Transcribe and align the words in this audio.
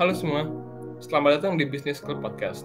Halo 0.00 0.16
semua, 0.16 0.48
selamat 1.04 1.44
datang 1.44 1.60
di 1.60 1.68
Business 1.68 2.00
Club 2.00 2.24
Podcast. 2.24 2.64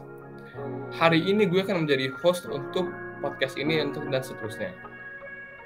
Hari 0.95 1.19
ini 1.19 1.43
gue 1.43 1.67
akan 1.67 1.83
menjadi 1.83 2.07
host 2.23 2.47
untuk 2.47 2.87
podcast 3.19 3.59
ini 3.59 3.83
untuk 3.83 4.07
dan 4.07 4.23
seterusnya. 4.23 4.71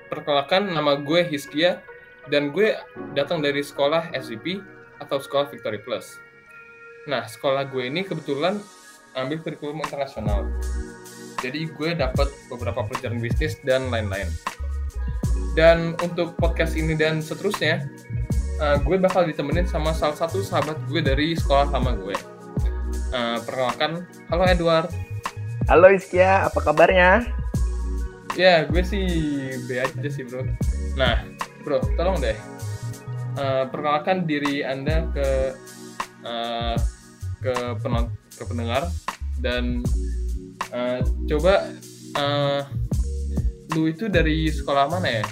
Perkenalkan, 0.10 0.74
nama 0.74 0.98
gue 0.98 1.22
Hiskia 1.22 1.78
dan 2.34 2.50
gue 2.50 2.74
datang 3.14 3.46
dari 3.46 3.62
sekolah 3.62 4.10
SVP 4.18 4.66
atau 4.98 5.22
sekolah 5.22 5.54
Victory 5.54 5.78
Plus. 5.86 6.18
Nah, 7.06 7.30
sekolah 7.30 7.70
gue 7.70 7.86
ini 7.86 8.02
kebetulan 8.02 8.58
ambil 9.14 9.38
kurikulum 9.38 9.86
internasional. 9.86 10.50
Jadi 11.38 11.70
gue 11.70 11.94
dapat 11.94 12.34
beberapa 12.50 12.82
pelajaran 12.82 13.22
bisnis 13.22 13.62
dan 13.62 13.94
lain-lain. 13.94 14.26
Dan 15.54 15.94
untuk 16.02 16.34
podcast 16.34 16.74
ini 16.74 16.98
dan 16.98 17.22
seterusnya, 17.22 17.86
uh, 18.60 18.78
gue 18.84 18.96
bakal 19.00 19.26
ditemenin 19.26 19.66
sama 19.66 19.96
salah 19.96 20.16
satu 20.16 20.44
sahabat 20.44 20.76
gue 20.92 21.02
dari 21.02 21.34
sekolah 21.34 21.72
lama 21.72 21.96
gue. 21.96 22.16
Uh, 23.10 23.42
perkenalkan, 23.42 24.06
halo 24.30 24.44
Edward. 24.46 24.90
Halo 25.66 25.90
Iskia, 25.94 26.46
apa 26.46 26.60
kabarnya? 26.62 27.26
Ya, 28.38 28.66
gue 28.70 28.84
sih 28.86 29.06
B 29.66 29.82
aja 29.82 30.10
sih 30.10 30.24
bro. 30.26 30.46
Nah, 30.94 31.26
bro, 31.66 31.82
tolong 31.98 32.22
deh. 32.22 32.38
Uh, 33.40 33.66
perkenalkan 33.72 34.28
diri 34.28 34.62
anda 34.66 35.08
ke 35.16 35.56
uh, 36.28 36.76
ke 37.40 37.54
penonton 37.80 38.12
ke 38.36 38.44
pendengar 38.44 38.84
dan 39.40 39.84
uh, 40.76 41.00
coba 41.28 41.72
uh, 42.20 42.62
lu 43.76 43.88
itu 43.88 44.12
dari 44.12 44.52
sekolah 44.52 44.92
mana 44.92 45.24
ya? 45.24 45.26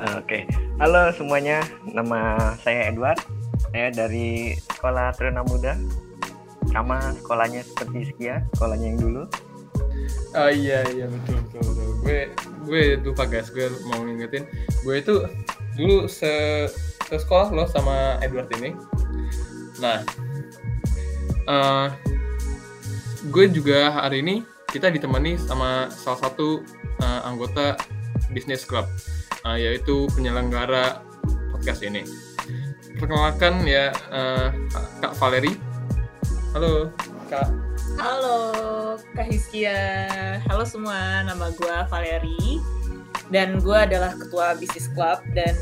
Oke, 0.00 0.24
okay. 0.24 0.69
Halo 0.80 1.12
semuanya, 1.12 1.60
nama 1.84 2.56
saya 2.64 2.88
Edward. 2.88 3.20
Saya 3.68 3.92
dari 3.92 4.56
sekolah 4.56 5.12
Truna 5.12 5.44
Muda, 5.44 5.76
sama 6.72 7.12
sekolahnya 7.20 7.60
seperti 7.68 8.08
Skia, 8.08 8.40
sekolahnya 8.56 8.96
yang 8.96 8.98
dulu. 8.98 9.22
Oh 10.32 10.48
iya 10.48 10.80
iya 10.88 11.04
betul 11.04 11.36
betul, 11.44 11.60
betul. 11.68 11.88
gue 12.00 12.20
gue 12.64 12.82
lupa 13.04 13.28
guys 13.28 13.52
gue 13.52 13.68
mau 13.92 14.00
ngingetin 14.00 14.48
gue 14.86 14.94
itu 14.96 15.26
dulu 15.76 16.08
se, 16.08 16.64
se 17.04 17.14
sekolah 17.18 17.52
loh 17.52 17.68
sama 17.68 18.16
Edward 18.24 18.48
ini 18.56 18.72
nah 19.82 20.00
uh, 21.50 21.90
gue 23.28 23.44
juga 23.50 23.90
hari 23.90 24.22
ini 24.22 24.46
kita 24.70 24.88
ditemani 24.88 25.34
sama 25.34 25.90
salah 25.90 26.30
satu 26.30 26.62
uh, 27.02 27.20
anggota 27.26 27.74
bisnis 28.30 28.62
club 28.62 28.86
uh, 29.44 29.58
yaitu 29.58 30.08
penyelenggara 30.12 31.00
podcast 31.52 31.80
ini. 31.84 32.04
Perkenalkan 32.98 33.64
ya 33.64 33.94
uh, 34.12 34.52
Kak 35.00 35.16
Valeri. 35.16 35.56
Halo 36.52 36.92
Kak. 37.32 37.48
Halo 37.96 38.38
Kak 39.16 39.28
Hiskia. 39.28 39.78
Halo 40.44 40.64
semua, 40.66 41.24
nama 41.24 41.48
gue 41.54 41.76
Valeri 41.88 42.60
dan 43.30 43.62
gue 43.62 43.78
adalah 43.78 44.12
ketua 44.18 44.58
bisnis 44.58 44.90
club 44.92 45.22
dan 45.32 45.54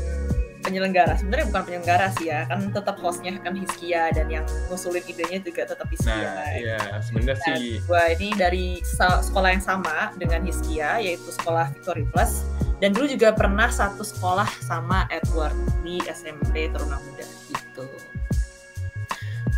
penyelenggara. 0.65 1.15
Sebenarnya 1.15 1.47
bukan 1.53 1.63
penyelenggara 1.71 2.07
sih 2.19 2.27
ya, 2.27 2.43
kan 2.49 2.67
tetap 2.73 2.99
hostnya 2.99 3.31
kan 3.39 3.55
Hiskia 3.55 4.11
dan 4.11 4.27
yang 4.27 4.43
ngusulin 4.67 5.05
idenya 5.07 5.39
juga 5.39 5.63
tetap 5.63 5.87
Hiskia. 5.87 6.19
Nah, 6.19 6.51
iya, 6.57 6.79
sebenarnya 6.99 7.55
sih. 7.55 7.79
Gue 7.85 8.03
ini 8.19 8.29
dari 8.35 8.65
sekolah 8.83 9.55
yang 9.55 9.63
sama 9.63 10.11
dengan 10.19 10.43
Hiskia, 10.43 10.99
yaitu 10.99 11.31
sekolah 11.31 11.71
Victory 11.71 12.03
Plus 12.11 12.43
dan 12.79 12.95
dulu 12.95 13.05
juga 13.11 13.35
pernah 13.35 13.67
satu 13.67 14.01
sekolah 14.03 14.47
sama 14.63 15.05
Edward 15.11 15.55
di 15.83 15.99
SMP 16.07 16.71
Teruna 16.71 16.99
Muda 16.99 17.27
gitu. 17.51 17.85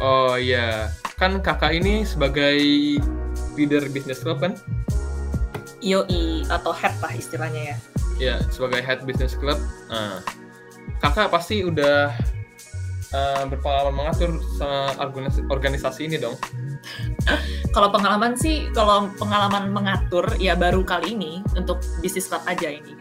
Oh 0.01 0.33
iya, 0.33 0.89
kan 1.21 1.37
kakak 1.45 1.77
ini 1.77 2.01
sebagai 2.01 2.57
leader 3.53 3.85
business 3.93 4.25
club 4.25 4.41
kan? 4.41 4.57
IOI 5.81 6.45
atau 6.49 6.73
head 6.73 6.93
lah 7.01 7.13
istilahnya 7.13 7.61
ya. 7.73 7.77
Ya, 8.21 8.35
sebagai 8.49 8.81
head 8.81 9.05
business 9.05 9.37
club. 9.37 9.57
Nah, 9.89 10.21
kakak 11.01 11.29
pasti 11.33 11.65
udah 11.65 12.13
uh, 13.13 13.43
berpengalaman 13.49 13.93
mengatur 13.97 14.41
organisasi, 14.97 15.41
organisasi 15.49 16.01
ini 16.09 16.17
dong. 16.17 16.37
kalau 17.75 17.93
pengalaman 17.93 18.33
sih, 18.37 18.69
kalau 18.73 19.09
pengalaman 19.17 19.69
mengatur 19.69 20.25
ya 20.37 20.57
baru 20.57 20.81
kali 20.81 21.13
ini 21.13 21.41
untuk 21.57 21.81
bisnis 22.01 22.29
club 22.29 22.41
aja 22.45 22.69
ini. 22.69 23.00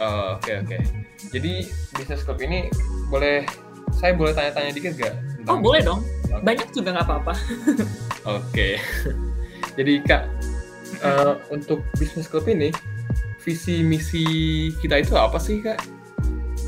Oke 0.00 0.08
oh, 0.08 0.40
oke. 0.40 0.40
Okay, 0.40 0.56
okay. 0.64 0.80
Jadi 1.28 1.52
bisnis 1.92 2.24
club 2.24 2.40
ini 2.40 2.72
boleh 3.12 3.44
saya 3.92 4.16
boleh 4.16 4.32
tanya-tanya 4.32 4.72
dikit 4.72 4.96
gak? 4.96 5.12
Oh 5.44 5.60
boleh 5.60 5.84
dong. 5.84 6.00
Okay. 6.24 6.40
Banyak 6.40 6.68
juga 6.72 6.96
nggak 6.96 7.04
apa-apa. 7.04 7.34
oke. 7.36 8.40
okay. 8.48 8.80
Jadi 9.76 10.00
kak 10.00 10.24
uh, 11.04 11.36
untuk 11.52 11.84
bisnis 12.00 12.32
club 12.32 12.48
ini 12.48 12.72
visi 13.44 13.84
misi 13.84 14.24
kita 14.80 15.04
itu 15.04 15.20
apa 15.20 15.36
sih 15.36 15.60
kak? 15.60 15.76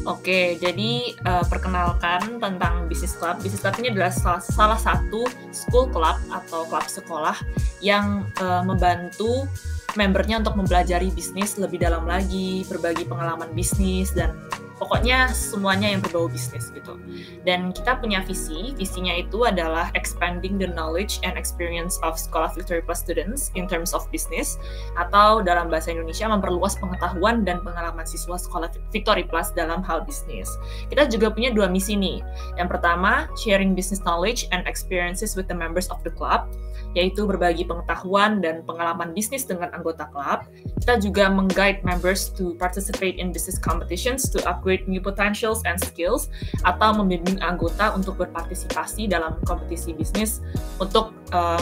Oke, 0.03 0.59
jadi 0.59 1.15
uh, 1.25 1.47
perkenalkan 1.47 2.43
tentang 2.43 2.91
bisnis 2.91 3.15
club. 3.15 3.39
Bisnis 3.39 3.63
club 3.63 3.79
ini 3.79 3.95
adalah 3.95 4.11
salah, 4.11 4.43
salah 4.43 4.77
satu 4.77 5.25
school 5.55 5.87
club 5.89 6.19
atau 6.29 6.67
klub 6.67 6.85
sekolah 6.85 7.39
yang 7.79 8.27
uh, 8.43 8.67
membantu 8.67 9.47
membernya 9.95 10.41
untuk 10.41 10.57
mempelajari 10.57 11.13
bisnis 11.13 11.57
lebih 11.61 11.83
dalam 11.83 12.09
lagi, 12.09 12.65
berbagi 12.69 13.05
pengalaman 13.05 13.53
bisnis 13.53 14.13
dan 14.13 14.37
pokoknya 14.77 15.31
semuanya 15.33 15.93
yang 15.93 16.01
berbau 16.01 16.29
bisnis 16.29 16.73
gitu. 16.73 16.97
Dan 17.45 17.73
kita 17.73 17.99
punya 17.99 18.25
visi, 18.25 18.73
visinya 18.77 19.13
itu 19.17 19.45
adalah 19.45 19.93
expanding 19.99 20.57
the 20.57 20.69
knowledge 20.73 21.21
and 21.25 21.37
experience 21.37 22.01
of 22.07 22.17
Sekolah 22.17 22.53
Victory 22.55 22.81
Plus 22.85 23.01
students 23.01 23.53
in 23.59 23.69
terms 23.69 23.93
of 23.93 24.05
business 24.09 24.57
atau 24.97 25.45
dalam 25.45 25.69
bahasa 25.69 25.93
Indonesia 25.93 26.29
memperluas 26.29 26.79
pengetahuan 26.81 27.45
dan 27.45 27.61
pengalaman 27.61 28.05
siswa 28.09 28.41
Sekolah 28.41 28.73
Victory 28.91 29.29
Plus 29.29 29.53
dalam 29.53 29.85
hal 29.85 30.05
bisnis. 30.07 30.49
Kita 30.89 31.09
juga 31.09 31.33
punya 31.33 31.53
dua 31.53 31.69
misi 31.69 31.95
nih. 31.95 32.25
Yang 32.57 32.79
pertama, 32.79 33.29
sharing 33.39 33.77
business 33.77 34.01
knowledge 34.03 34.49
and 34.51 34.65
experiences 34.65 35.37
with 35.37 35.47
the 35.47 35.57
members 35.57 35.89
of 35.93 36.01
the 36.05 36.13
club 36.13 36.49
yaitu 36.93 37.25
berbagi 37.25 37.65
pengetahuan 37.65 38.41
dan 38.45 38.61
pengalaman 38.65 39.13
bisnis 39.17 39.49
dengan 39.49 39.73
anggota 39.73 40.09
klub. 40.13 40.45
Kita 40.81 41.01
juga 41.01 41.29
mengguide 41.29 41.81
members 41.85 42.33
to 42.37 42.57
participate 42.61 43.17
in 43.17 43.33
business 43.33 43.57
competitions 43.57 44.29
to 44.29 44.41
upgrade 44.45 44.72
new 44.89 45.01
potentials 45.01 45.61
and 45.69 45.77
skills 45.81 46.33
atau 46.65 46.97
membimbing 46.97 47.37
anggota 47.45 47.93
untuk 47.93 48.17
berpartisipasi 48.17 49.11
dalam 49.11 49.37
kompetisi 49.45 49.93
bisnis 49.93 50.41
untuk 50.81 51.13
uh, 51.37 51.61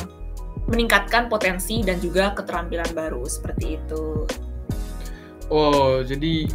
meningkatkan 0.70 1.26
potensi 1.26 1.82
dan 1.82 1.98
juga 1.98 2.30
keterampilan 2.36 2.88
baru 2.94 3.26
seperti 3.26 3.80
itu. 3.80 4.28
Oh, 5.50 5.98
jadi 6.06 6.46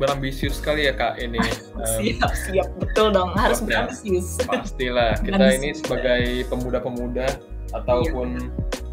berambisius 0.00 0.56
sekali 0.62 0.88
ya 0.88 0.96
kak 0.96 1.20
ini. 1.20 1.40
siap, 2.00 2.32
siap, 2.32 2.68
betul 2.80 3.12
dong 3.12 3.36
harus 3.36 3.60
berambisius. 3.60 4.40
Pastilah 4.48 5.20
kita 5.20 5.60
ini 5.60 5.76
sebagai 5.76 6.48
pemuda-pemuda 6.48 7.28
ataupun 7.76 8.38
iya. 8.38 8.48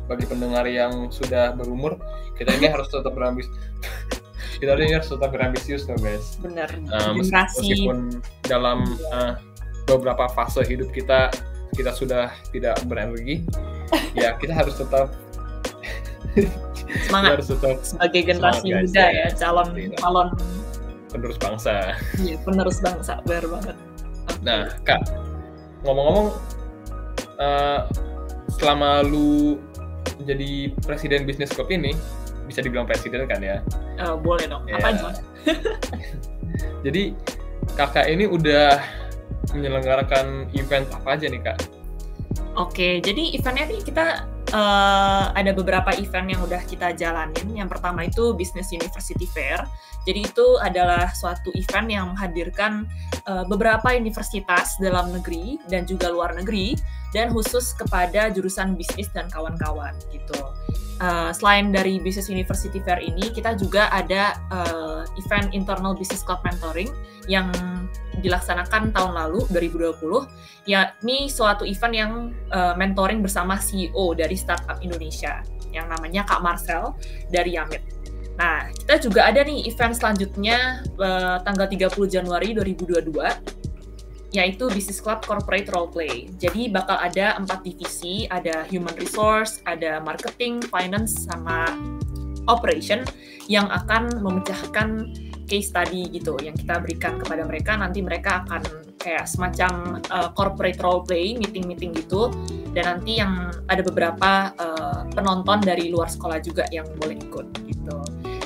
bagi 0.06 0.26
pendengar 0.30 0.66
yang 0.70 1.10
sudah 1.10 1.54
berumur 1.56 1.98
kita 2.38 2.54
ini 2.58 2.70
harus 2.74 2.88
tetap 2.90 3.14
berambis 3.14 3.50
kita 4.58 4.74
ini 4.78 4.98
harus 4.98 5.10
tetap 5.10 5.30
berambisius 5.32 5.86
loh 5.86 5.98
guys. 6.02 6.38
Benar. 6.42 6.70
Uh, 6.90 7.14
meskipun 7.18 8.22
dalam 8.46 8.84
uh, 9.14 9.38
beberapa 9.88 10.28
fase 10.34 10.66
hidup 10.68 10.92
kita 10.92 11.32
kita 11.78 11.94
sudah 11.94 12.34
tidak 12.50 12.76
berenergi 12.90 13.46
ya 14.22 14.36
kita 14.42 14.52
harus 14.52 14.76
tetap 14.76 15.14
semangat. 17.08 17.32
Harus 17.40 17.50
tetap 17.50 17.78
sebagai 17.82 18.22
generasi 18.34 18.68
semangat, 18.70 18.84
muda 18.90 19.06
ya, 19.10 19.26
ya. 19.26 19.28
calon 19.38 19.68
calon 19.98 20.28
penerus 21.10 21.38
bangsa. 21.40 21.96
Iya 22.20 22.36
penerus 22.44 22.78
bangsa 22.84 23.14
benar 23.26 23.46
banget. 23.48 23.76
Nah 24.44 24.62
kak 24.86 25.02
ngomong-ngomong 25.86 26.28
uh, 27.42 27.80
selama 28.58 29.06
lu 29.06 29.62
jadi 30.26 30.74
presiden 30.82 31.30
bisnis 31.30 31.54
club 31.54 31.70
ini 31.70 31.94
bisa 32.48 32.64
dibilang 32.64 32.88
presiden 32.88 33.28
kan 33.28 33.44
ya? 33.44 33.60
Uh, 34.00 34.16
boleh 34.16 34.48
dong. 34.48 34.64
Ya. 34.66 34.80
Apa 34.80 34.96
aja? 34.96 35.12
jadi 36.88 37.12
kakak 37.76 38.08
ini 38.08 38.26
udah 38.26 38.80
menyelenggarakan 39.52 40.48
event 40.56 40.88
apa 40.96 41.20
aja 41.20 41.28
nih 41.28 41.42
kak? 41.44 41.58
Oke, 42.58 43.04
jadi 43.06 43.38
eventnya 43.38 43.70
nih 43.70 43.82
kita 43.86 44.26
uh, 44.50 45.30
ada 45.36 45.52
beberapa 45.54 45.94
event 45.94 46.28
yang 46.32 46.42
udah 46.42 46.62
kita 46.66 46.96
jalanin. 46.96 47.54
Yang 47.54 47.78
pertama 47.78 48.08
itu 48.08 48.34
Business 48.34 48.74
University 48.74 49.28
Fair. 49.30 49.62
Jadi 50.08 50.24
itu 50.24 50.48
adalah 50.64 51.12
suatu 51.12 51.52
event 51.52 51.88
yang 51.92 52.06
menghadirkan 52.16 52.88
uh, 53.28 53.44
beberapa 53.44 53.92
universitas 53.92 54.80
dalam 54.80 55.12
negeri 55.12 55.60
dan 55.68 55.84
juga 55.84 56.08
luar 56.08 56.32
negeri 56.40 56.80
dan 57.12 57.36
khusus 57.36 57.76
kepada 57.76 58.32
jurusan 58.32 58.80
bisnis 58.80 59.12
dan 59.12 59.28
kawan-kawan 59.28 59.92
gitu. 60.16 60.40
Uh, 60.98 61.30
selain 61.36 61.70
dari 61.70 62.00
Business 62.00 62.32
University 62.32 62.80
Fair 62.82 63.04
ini, 63.04 63.30
kita 63.36 63.54
juga 63.60 63.92
ada 63.92 64.34
uh, 64.50 65.04
event 65.20 65.52
Internal 65.52 65.94
Business 65.94 66.24
Club 66.24 66.40
Mentoring 66.42 66.90
yang 67.28 67.52
dilaksanakan 68.24 68.96
tahun 68.96 69.14
lalu 69.14 69.46
2020. 69.54 70.02
Ya, 70.66 70.98
ini 71.06 71.30
suatu 71.30 71.68
event 71.68 71.94
yang 71.94 72.12
uh, 72.50 72.74
mentoring 72.80 73.22
bersama 73.22 73.60
CEO 73.62 74.16
dari 74.18 74.34
startup 74.34 74.82
Indonesia 74.82 75.44
yang 75.70 75.86
namanya 75.92 76.26
Kak 76.26 76.42
Marcel 76.42 76.98
dari 77.30 77.60
Yamit. 77.60 77.97
Nah, 78.38 78.70
kita 78.70 79.02
juga 79.02 79.26
ada 79.26 79.42
nih 79.42 79.66
event 79.66 79.98
selanjutnya 79.98 80.86
uh, 81.02 81.42
tanggal 81.42 81.66
30 81.66 81.90
Januari 82.06 82.54
2022 82.54 83.66
yaitu 84.36 84.68
Business 84.70 85.00
Club 85.00 85.24
Corporate 85.24 85.72
Role 85.72 85.90
Play. 85.90 86.30
Jadi 86.38 86.70
bakal 86.70 87.00
ada 87.00 87.40
empat 87.40 87.64
divisi, 87.64 88.28
ada 88.30 88.68
Human 88.70 88.94
Resource, 89.00 89.64
ada 89.64 90.04
Marketing, 90.04 90.62
Finance, 90.68 91.26
sama 91.26 91.66
Operation 92.48 93.04
yang 93.48 93.68
akan 93.72 94.24
memecahkan 94.24 95.12
case 95.48 95.72
study 95.72 96.12
gitu 96.12 96.36
yang 96.44 96.54
kita 96.54 96.78
berikan 96.84 97.18
kepada 97.18 97.48
mereka. 97.48 97.80
Nanti 97.80 98.04
mereka 98.04 98.44
akan 98.46 98.62
kayak 99.00 99.26
semacam 99.26 100.04
uh, 100.12 100.30
corporate 100.36 100.78
role 100.84 101.02
play, 101.08 101.40
meeting-meeting 101.40 101.96
gitu. 101.96 102.30
Dan 102.76 103.00
nanti 103.00 103.24
yang 103.24 103.50
ada 103.72 103.82
beberapa 103.82 104.52
uh, 104.60 105.08
penonton 105.16 105.64
dari 105.64 105.90
luar 105.90 106.12
sekolah 106.12 106.44
juga 106.44 106.68
yang 106.70 106.86
boleh 107.00 107.18
ikut 107.18 107.48
gitu. 107.66 107.98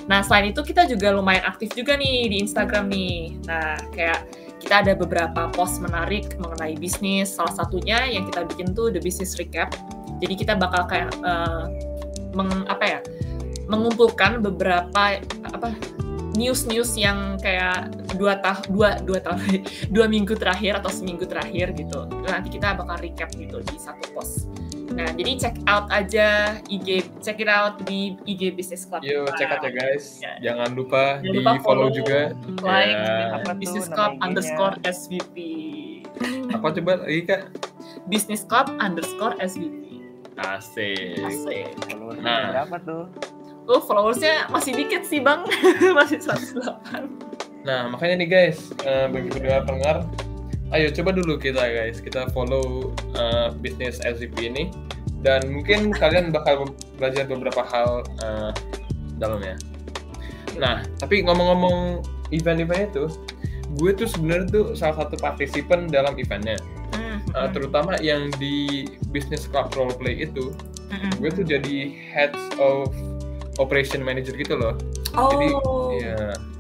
Nah 0.06 0.21
selain 0.21 0.53
itu 0.53 0.62
kita 0.62 0.86
juga 0.88 1.12
lumayan 1.12 1.44
aktif 1.50 1.74
juga 1.74 1.98
nih 1.98 2.30
di 2.30 2.38
Instagram 2.39 2.88
nih. 2.88 3.36
Nah 3.50 3.75
kayak 3.92 4.19
kita 4.62 4.86
ada 4.86 4.94
beberapa 4.94 5.50
post 5.51 5.81
menarik 5.81 6.38
mengenai 6.38 6.77
bisnis. 6.77 7.33
Salah 7.33 7.51
satunya 7.51 8.06
yang 8.06 8.30
kita 8.30 8.45
bikin 8.45 8.77
tuh 8.77 8.94
the 8.94 9.01
business 9.01 9.36
recap. 9.42 9.74
Jadi 10.21 10.38
kita 10.38 10.53
bakal 10.53 10.86
kayak 10.86 11.09
uh, 11.25 11.65
meng, 12.38 12.69
ya 12.86 13.01
mengumpulkan 13.71 14.44
beberapa 14.44 15.18
apa 15.48 15.68
news-news 16.35 16.95
yang 16.95 17.35
kayak 17.39 17.91
dua 18.15 18.39
tahun 18.39 18.63
dua 18.71 18.89
dua 19.03 19.19
tahun 19.19 19.39
dua 19.95 20.05
minggu 20.07 20.35
terakhir 20.37 20.79
atau 20.79 20.91
seminggu 20.91 21.27
terakhir 21.27 21.75
gitu. 21.75 22.07
Nanti 22.27 22.49
kita 22.55 22.75
bakal 22.77 22.99
recap 22.99 23.31
gitu 23.35 23.59
di 23.63 23.77
satu 23.79 24.05
post. 24.15 24.47
Nah, 24.91 25.07
jadi 25.15 25.31
check 25.39 25.55
out 25.71 25.87
aja 25.87 26.59
IG, 26.67 27.07
check 27.23 27.39
it 27.39 27.47
out 27.47 27.79
di 27.87 28.19
IG 28.27 28.51
Business 28.51 28.83
Club. 28.83 29.07
Yo, 29.07 29.23
check 29.39 29.47
out 29.47 29.63
ya 29.63 29.71
guys. 29.71 30.19
Ya. 30.19 30.51
Jangan 30.51 30.75
lupa 30.75 31.23
Jangan 31.23 31.31
di 31.31 31.37
lupa 31.39 31.51
follow, 31.63 31.87
follow, 31.87 31.95
juga. 31.95 32.19
Like 32.59 32.99
Ya. 32.99 33.39
Apa 33.39 33.51
tuh 33.55 33.59
Business 33.63 33.87
Club 33.87 34.11
underscore 34.19 34.75
SVP. 34.83 35.37
Apa 36.51 36.75
coba 36.75 36.93
lagi 37.07 37.23
kak? 37.23 37.41
Business 38.11 38.43
Club 38.43 38.67
underscore 38.83 39.39
SVP. 39.39 40.03
Asik. 40.35 41.23
Asik. 41.23 41.71
Nah. 42.19 42.51
berapa 42.51 42.75
tuh? 42.83 43.03
Oh, 43.69 43.81
followersnya 43.81 44.49
masih 44.49 44.73
dikit 44.73 45.05
sih 45.05 45.21
bang, 45.21 45.45
masih 45.97 46.17
108. 46.17 46.65
Nah, 47.61 47.93
makanya 47.93 48.25
nih 48.25 48.29
guys, 48.29 48.73
eh, 48.83 49.05
bagi 49.05 49.29
pendengar 49.29 49.61
pendengar, 49.69 49.97
ayo 50.73 50.89
coba 50.89 51.13
dulu 51.13 51.37
kita 51.37 51.61
guys, 51.61 52.01
kita 52.01 52.25
follow 52.33 52.89
eh, 53.13 53.53
bisnis 53.61 54.01
SCP 54.01 54.49
ini, 54.49 54.73
dan 55.21 55.45
mungkin 55.53 55.93
kalian 55.93 56.33
bakal 56.33 56.73
belajar 56.97 57.29
beberapa 57.29 57.61
hal 57.61 58.01
eh, 58.25 58.51
dalamnya. 59.21 59.55
Nah, 60.57 60.81
tapi 60.97 61.21
ngomong-ngomong 61.21 62.01
event-event 62.33 62.91
itu, 62.91 63.05
gue 63.77 63.91
tuh 63.93 64.09
sebenarnya 64.09 64.47
tuh 64.51 64.65
salah 64.73 65.05
satu 65.05 65.15
partisipan 65.21 65.87
dalam 65.87 66.17
eventnya, 66.17 66.57
Hmm, 66.91 67.23
Eh, 67.31 67.49
terutama 67.55 67.95
yang 68.03 68.27
di 68.35 68.83
Business 69.15 69.47
Club 69.47 69.71
Roleplay 69.71 70.27
itu, 70.27 70.51
hmm. 70.91 71.23
gue 71.23 71.29
tuh 71.31 71.45
jadi 71.47 71.75
head 72.11 72.35
of 72.59 72.91
operation 73.61 74.01
manager 74.01 74.33
gitu 74.33 74.57
loh. 74.57 74.73
Oh, 75.13 75.29
Jadi, 75.31 75.47
ya. 76.01 76.17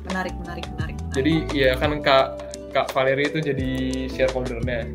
menarik, 0.07 0.35
menarik, 0.45 0.65
menarik. 0.77 0.95
Jadi 1.11 1.33
ya 1.51 1.75
kan 1.75 1.97
Kak 1.99 2.51
Kak 2.71 2.87
Valeri 2.95 3.27
itu 3.27 3.43
jadi 3.43 3.71
shareholdernya. 4.07 4.87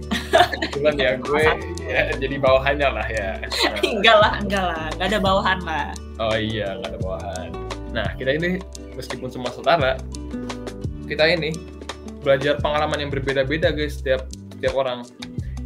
Kebetulan 0.73 0.97
ya 0.97 1.11
gue 1.25 1.45
ya, 1.85 2.03
jadi 2.17 2.37
bawahannya 2.41 2.89
lah 2.89 3.07
ya. 3.13 3.31
Nah, 3.45 3.83
enggak 4.01 4.17
lah, 4.17 4.33
enggak 4.41 4.65
lah, 4.65 4.85
enggak 4.97 5.09
ada 5.13 5.21
bawahan 5.21 5.59
lah. 5.65 5.87
oh 6.17 6.37
iya 6.37 6.81
nggak 6.81 6.91
ada 6.97 7.01
bawahan. 7.05 7.51
Nah 7.93 8.09
kita 8.17 8.31
ini 8.41 8.51
meskipun 8.97 9.29
semua 9.29 9.53
setara, 9.53 10.01
kita 11.05 11.29
ini 11.29 11.53
belajar 12.25 12.57
pengalaman 12.59 13.05
yang 13.05 13.11
berbeda-beda 13.13 13.71
guys 13.77 14.01
setiap 14.01 14.25
setiap 14.57 14.73
orang. 14.73 15.05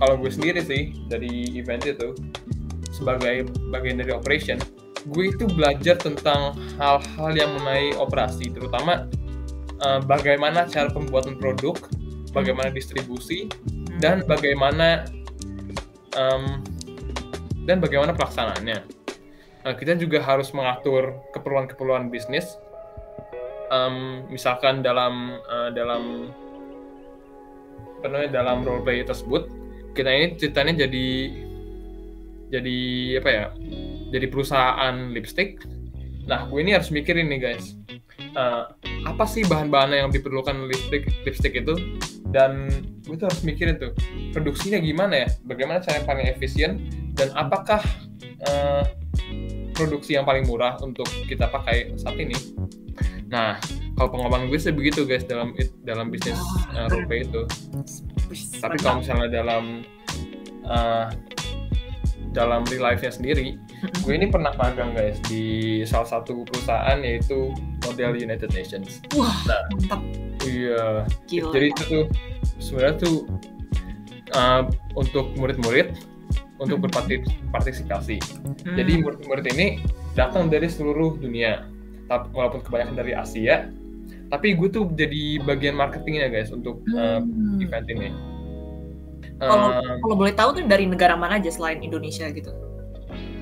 Kalau 0.01 0.19
gue 0.19 0.31
sendiri 0.33 0.61
sih 0.65 0.97
dari 1.07 1.55
event 1.55 1.85
itu 1.87 2.17
sebagai 2.91 3.47
bagian 3.71 4.03
dari 4.03 4.11
operation, 4.11 4.59
gue 5.09 5.25
itu 5.33 5.49
belajar 5.49 5.97
tentang 5.97 6.57
hal-hal 6.77 7.31
yang 7.33 7.51
mengenai 7.57 7.97
operasi, 7.97 8.53
terutama 8.53 9.09
eh, 9.81 10.01
bagaimana 10.05 10.69
cara 10.69 10.93
pembuatan 10.93 11.41
produk, 11.41 11.77
bagaimana 12.37 12.69
distribusi, 12.69 13.49
Hmm. 13.49 13.99
dan 14.01 14.17
bagaimana 14.25 15.09
em, 16.17 16.65
dan 17.69 17.81
bagaimana 17.81 18.17
pelaksanaannya. 18.17 18.79
Nah, 19.61 19.73
kita 19.77 19.93
juga 20.01 20.25
harus 20.25 20.49
mengatur 20.57 21.21
keperluan-keperluan 21.37 22.09
bisnis, 22.09 22.57
Em, 23.71 24.27
misalkan 24.27 24.83
dalam 24.83 25.39
eh, 25.47 25.71
dalam 25.79 26.27
apa 28.03 28.07
namanya 28.11 28.43
dalam 28.43 28.67
role 28.67 28.83
play 28.83 29.07
tersebut 29.07 29.47
kita 29.95 30.11
ini 30.11 30.35
ceritanya 30.35 30.75
jadi 30.89 31.09
jadi 32.51 32.79
apa 33.23 33.31
ya 33.31 33.47
jadi 34.11 34.27
perusahaan 34.27 35.15
lipstick. 35.15 35.63
Nah, 36.27 36.47
gue 36.47 36.61
ini 36.63 36.77
harus 36.77 36.93
mikirin 36.95 37.27
nih 37.33 37.41
guys, 37.43 37.75
eh, 38.21 38.65
apa 39.07 39.25
sih 39.27 39.43
bahan-bahan 39.47 40.07
yang 40.07 40.11
diperlukan 40.13 40.69
lipstick 40.69 41.09
lipstick 41.27 41.55
itu? 41.59 41.75
Dan 42.31 42.71
gue 43.03 43.17
tuh 43.19 43.27
harus 43.27 43.43
mikirin 43.43 43.81
tuh 43.81 43.91
produksinya 44.31 44.79
gimana 44.79 45.27
ya? 45.27 45.29
Bagaimana 45.43 45.83
cara 45.83 45.99
yang 46.03 46.07
paling 46.07 46.27
efisien? 46.31 46.71
Dan 47.19 47.35
apakah 47.35 47.83
eh, 48.23 48.85
produksi 49.75 50.15
yang 50.15 50.29
paling 50.29 50.47
murah 50.47 50.79
untuk 50.85 51.09
kita 51.27 51.51
pakai 51.51 51.99
saat 51.99 52.15
ini? 52.21 52.37
Nah 53.31 53.59
kalau 53.99 54.15
pengalaman 54.15 54.47
gue 54.47 54.59
sih 54.61 54.71
begitu 54.71 55.03
guys 55.03 55.27
dalam 55.27 55.51
dalam 55.83 56.13
bisnis 56.13 56.39
eh, 56.77 56.87
roleplay 56.87 57.27
itu. 57.27 57.43
Tapi 58.63 58.79
kalau 58.79 59.03
misalnya 59.03 59.27
dalam 59.27 59.83
eh, 60.71 61.07
dalam 62.31 62.63
real 62.71 62.87
life-nya 62.87 63.11
sendiri 63.11 63.59
gue 63.81 64.13
ini 64.13 64.29
pernah 64.29 64.53
magang 64.55 64.93
guys 64.93 65.17
di 65.25 65.45
salah 65.83 66.07
satu 66.07 66.45
perusahaan 66.45 67.01
yaitu 67.01 67.53
model 67.83 68.13
United 68.15 68.51
Nations 68.51 69.01
Wah, 69.13 69.33
Nah. 69.45 69.63
mantap. 69.73 70.01
iya 70.45 71.05
Gila. 71.25 71.51
jadi 71.51 71.67
itu 71.69 71.83
tuh 71.87 72.05
sebenarnya 72.59 72.97
tuh 72.99 73.17
uh, 74.33 74.63
untuk 74.95 75.33
murid-murid 75.35 75.97
untuk 76.61 76.85
berpartisipasi. 76.85 78.21
Hmm. 78.21 78.77
Jadi 78.77 79.01
murid-murid 79.01 79.49
ini 79.51 79.81
datang 80.13 80.53
dari 80.53 80.69
seluruh 80.69 81.17
dunia, 81.17 81.65
tapi 82.05 82.29
walaupun 82.31 82.61
kebanyakan 82.61 83.01
dari 83.01 83.17
Asia, 83.17 83.73
tapi 84.29 84.53
gue 84.53 84.69
tuh 84.69 84.85
jadi 84.93 85.41
bagian 85.41 85.73
marketingnya 85.73 86.29
guys 86.29 86.53
untuk 86.53 86.85
uh, 86.93 87.25
Hmm. 87.25 87.65
event 87.65 87.89
ini. 87.89 88.09
Kalau- 89.41 89.73
Kalau 90.05 90.15
boleh 90.15 90.37
tahu 90.37 90.49
tuh 90.53 90.69
dari 90.69 90.85
negara 90.85 91.17
mana 91.17 91.41
aja 91.41 91.49
selain 91.49 91.81
Indonesia 91.81 92.29
gitu? 92.29 92.53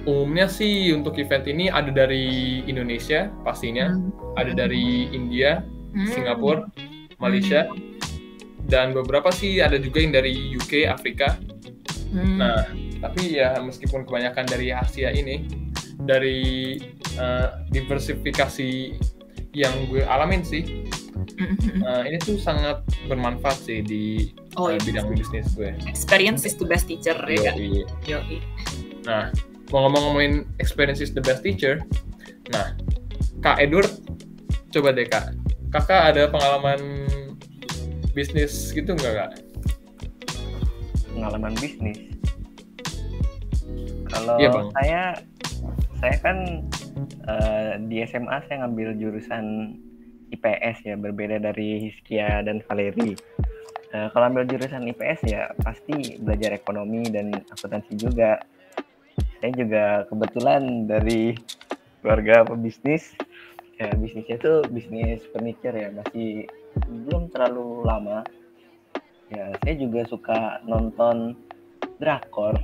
Umumnya 0.04 0.46
sih 0.46 0.92
untuk 0.92 1.16
event 1.16 1.46
ini 1.46 1.66
ada 1.66 1.90
dari 1.90 2.60
Indonesia 2.64 3.32
pastinya, 3.42 3.90
Hmm. 3.90 4.10
ada 4.36 4.52
dari 4.54 5.08
India, 5.10 5.64
Hmm. 5.94 6.06
Singapura, 6.08 6.68
Malaysia, 7.18 7.66
dan 8.68 8.92
beberapa 8.92 9.32
sih 9.32 9.58
ada 9.58 9.80
juga 9.80 9.98
yang 9.98 10.12
dari 10.12 10.54
UK, 10.54 10.86
Afrika. 10.86 11.34
Hmm. 12.12 12.38
Nah, 12.38 12.68
tapi 13.00 13.36
ya 13.36 13.56
meskipun 13.58 14.04
kebanyakan 14.04 14.46
dari 14.46 14.70
Asia 14.70 15.10
ini, 15.10 15.44
dari 15.98 16.76
eh, 17.18 17.48
diversifikasi 17.74 18.94
yang 19.50 19.74
gue 19.90 20.06
alamin 20.06 20.46
sih, 20.46 20.86
Hmm. 21.34 21.82
eh, 21.82 22.02
ini 22.06 22.18
tuh 22.18 22.38
sangat 22.38 22.78
bermanfaat 23.06 23.58
sih 23.58 23.82
di 23.82 24.30
Oh, 24.54 24.70
iya. 24.70 24.78
bidang 24.82 25.10
bisnis 25.10 25.54
gue. 25.54 25.74
Experience 25.86 26.46
is 26.46 26.54
the 26.54 26.62
best 26.62 26.86
teacher, 26.86 27.14
ya 27.26 27.50
kan? 27.50 27.54
Yoi. 27.58 27.82
Yoi. 28.06 28.38
Nah, 29.02 29.30
mau 29.70 29.86
ngomong-ngomongin 29.86 30.48
experience 30.62 31.00
is 31.04 31.12
the 31.12 31.22
best 31.22 31.44
teacher, 31.44 31.80
nah, 32.52 32.72
Kak 33.44 33.60
Edward, 33.60 33.90
coba 34.72 34.92
deh 34.96 35.04
Kak, 35.04 35.36
Kakak 35.68 36.16
ada 36.16 36.28
pengalaman 36.32 37.06
bisnis 38.16 38.72
gitu 38.72 38.96
nggak 38.96 39.14
Kak? 39.14 39.32
pengalaman 41.18 41.54
bisnis. 41.58 41.98
Kalau 44.08 44.38
Bang. 44.38 44.70
saya 44.78 45.18
saya 45.98 46.16
kan 46.22 46.38
eh, 47.26 47.72
di 47.90 48.06
SMA 48.06 48.38
saya 48.46 48.64
ngambil 48.64 48.94
jurusan 49.02 49.74
IPS 50.30 50.86
ya, 50.86 50.94
berbeda 50.94 51.42
dari 51.42 51.90
Hiskia 51.90 52.46
dan 52.46 52.62
Valeri. 52.70 53.18
Eh, 53.90 54.06
kalau 54.14 54.24
ambil 54.30 54.46
jurusan 54.46 54.86
IPS 54.86 55.20
ya 55.26 55.50
pasti 55.66 56.22
belajar 56.22 56.54
ekonomi 56.54 57.02
dan 57.10 57.34
akuntansi 57.50 57.98
juga. 57.98 58.38
Saya 59.38 59.52
juga 59.54 59.84
kebetulan 60.10 60.90
dari 60.90 61.38
keluarga 62.02 62.42
pebisnis. 62.42 63.14
Ya, 63.78 63.94
bisnisnya 63.94 64.42
itu 64.42 64.54
bisnis 64.74 65.22
furniture 65.30 65.70
ya, 65.70 65.94
masih 65.94 66.50
belum 67.06 67.30
terlalu 67.30 67.86
lama. 67.86 68.26
Ya, 69.30 69.54
saya 69.62 69.74
juga 69.78 70.02
suka 70.10 70.58
nonton 70.66 71.38
drakor. 72.02 72.58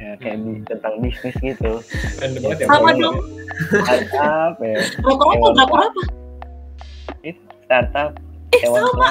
Ya, 0.00 0.16
kayak 0.16 0.40
Hmm. 0.40 0.46
bis- 0.48 0.64
tentang 0.70 0.94
bisnis 1.04 1.36
gitu. 1.44 1.84
Ya. 2.16 2.56
Sama 2.64 2.96
dong. 2.96 3.20
Startup 3.84 4.54
ya, 4.64 4.76
Drakor 5.04 5.28
apa? 5.36 5.46
Drakor 5.52 5.80
apa? 5.84 6.02
startup 7.70 8.10
Eh, 8.50 8.66
hewan 8.66 8.82
sama. 8.82 9.10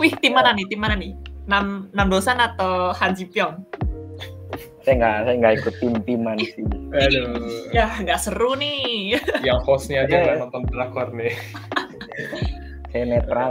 Wih, 0.00 0.12
tim 0.24 0.32
mana 0.32 0.56
nih? 0.56 0.64
Tim 0.72 0.80
mana 0.80 0.96
nih? 0.96 1.12
Nam 1.44 1.92
Nam 1.92 2.08
Dosan 2.08 2.40
atau 2.40 2.96
Han 2.96 3.12
Ji 3.12 3.28
Pyong? 3.28 3.60
Saya 4.84 4.94
nggak 4.94 5.16
saya 5.18 5.36
nggak 5.38 5.54
ikut 5.58 5.74
tim-timan 5.78 6.36
sih. 6.38 6.64
Aduh, 6.92 7.72
Ya, 7.72 7.88
nggak 7.96 8.20
seru 8.20 8.52
nih. 8.54 9.16
yang 9.40 9.58
hostnya 9.60 10.04
aja 10.04 10.12
Iya. 10.12 10.22
nggak 10.22 10.36
nonton 10.40 10.62
drakor 10.68 11.08
nih. 11.10 11.34
Saya 12.88 13.04
netral. 13.08 13.50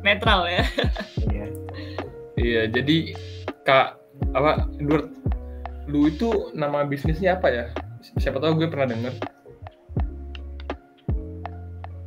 Netral 0.00 0.40
ya. 0.46 0.64
Iya. 1.22 1.46
Iya, 2.34 2.62
jadi 2.70 2.96
kak 3.60 4.00
apa 4.32 4.64
Edward, 4.74 5.12
lu 5.84 6.08
itu 6.08 6.28
nama 6.52 6.82
bisnisnya 6.82 7.36
apa 7.36 7.48
ya? 7.48 7.64
Siapa 8.16 8.40
tahu 8.40 8.56
gue 8.56 8.66
pernah 8.66 8.88
denger. 8.88 9.12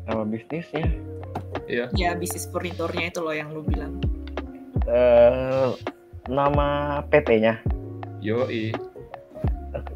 Nama 0.04 0.24
bisnisnya 0.26 0.86
Iya. 1.64 1.86
Ya, 1.94 2.12
bisnis 2.14 2.44
furniturnya 2.46 3.08
itu 3.08 3.22
loh 3.22 3.32
yang 3.32 3.54
lu 3.54 3.62
bilang. 3.62 4.02
eh 4.84 5.70
nama 6.26 6.68
PT-nya. 7.08 7.62
Yoi. 8.24 8.72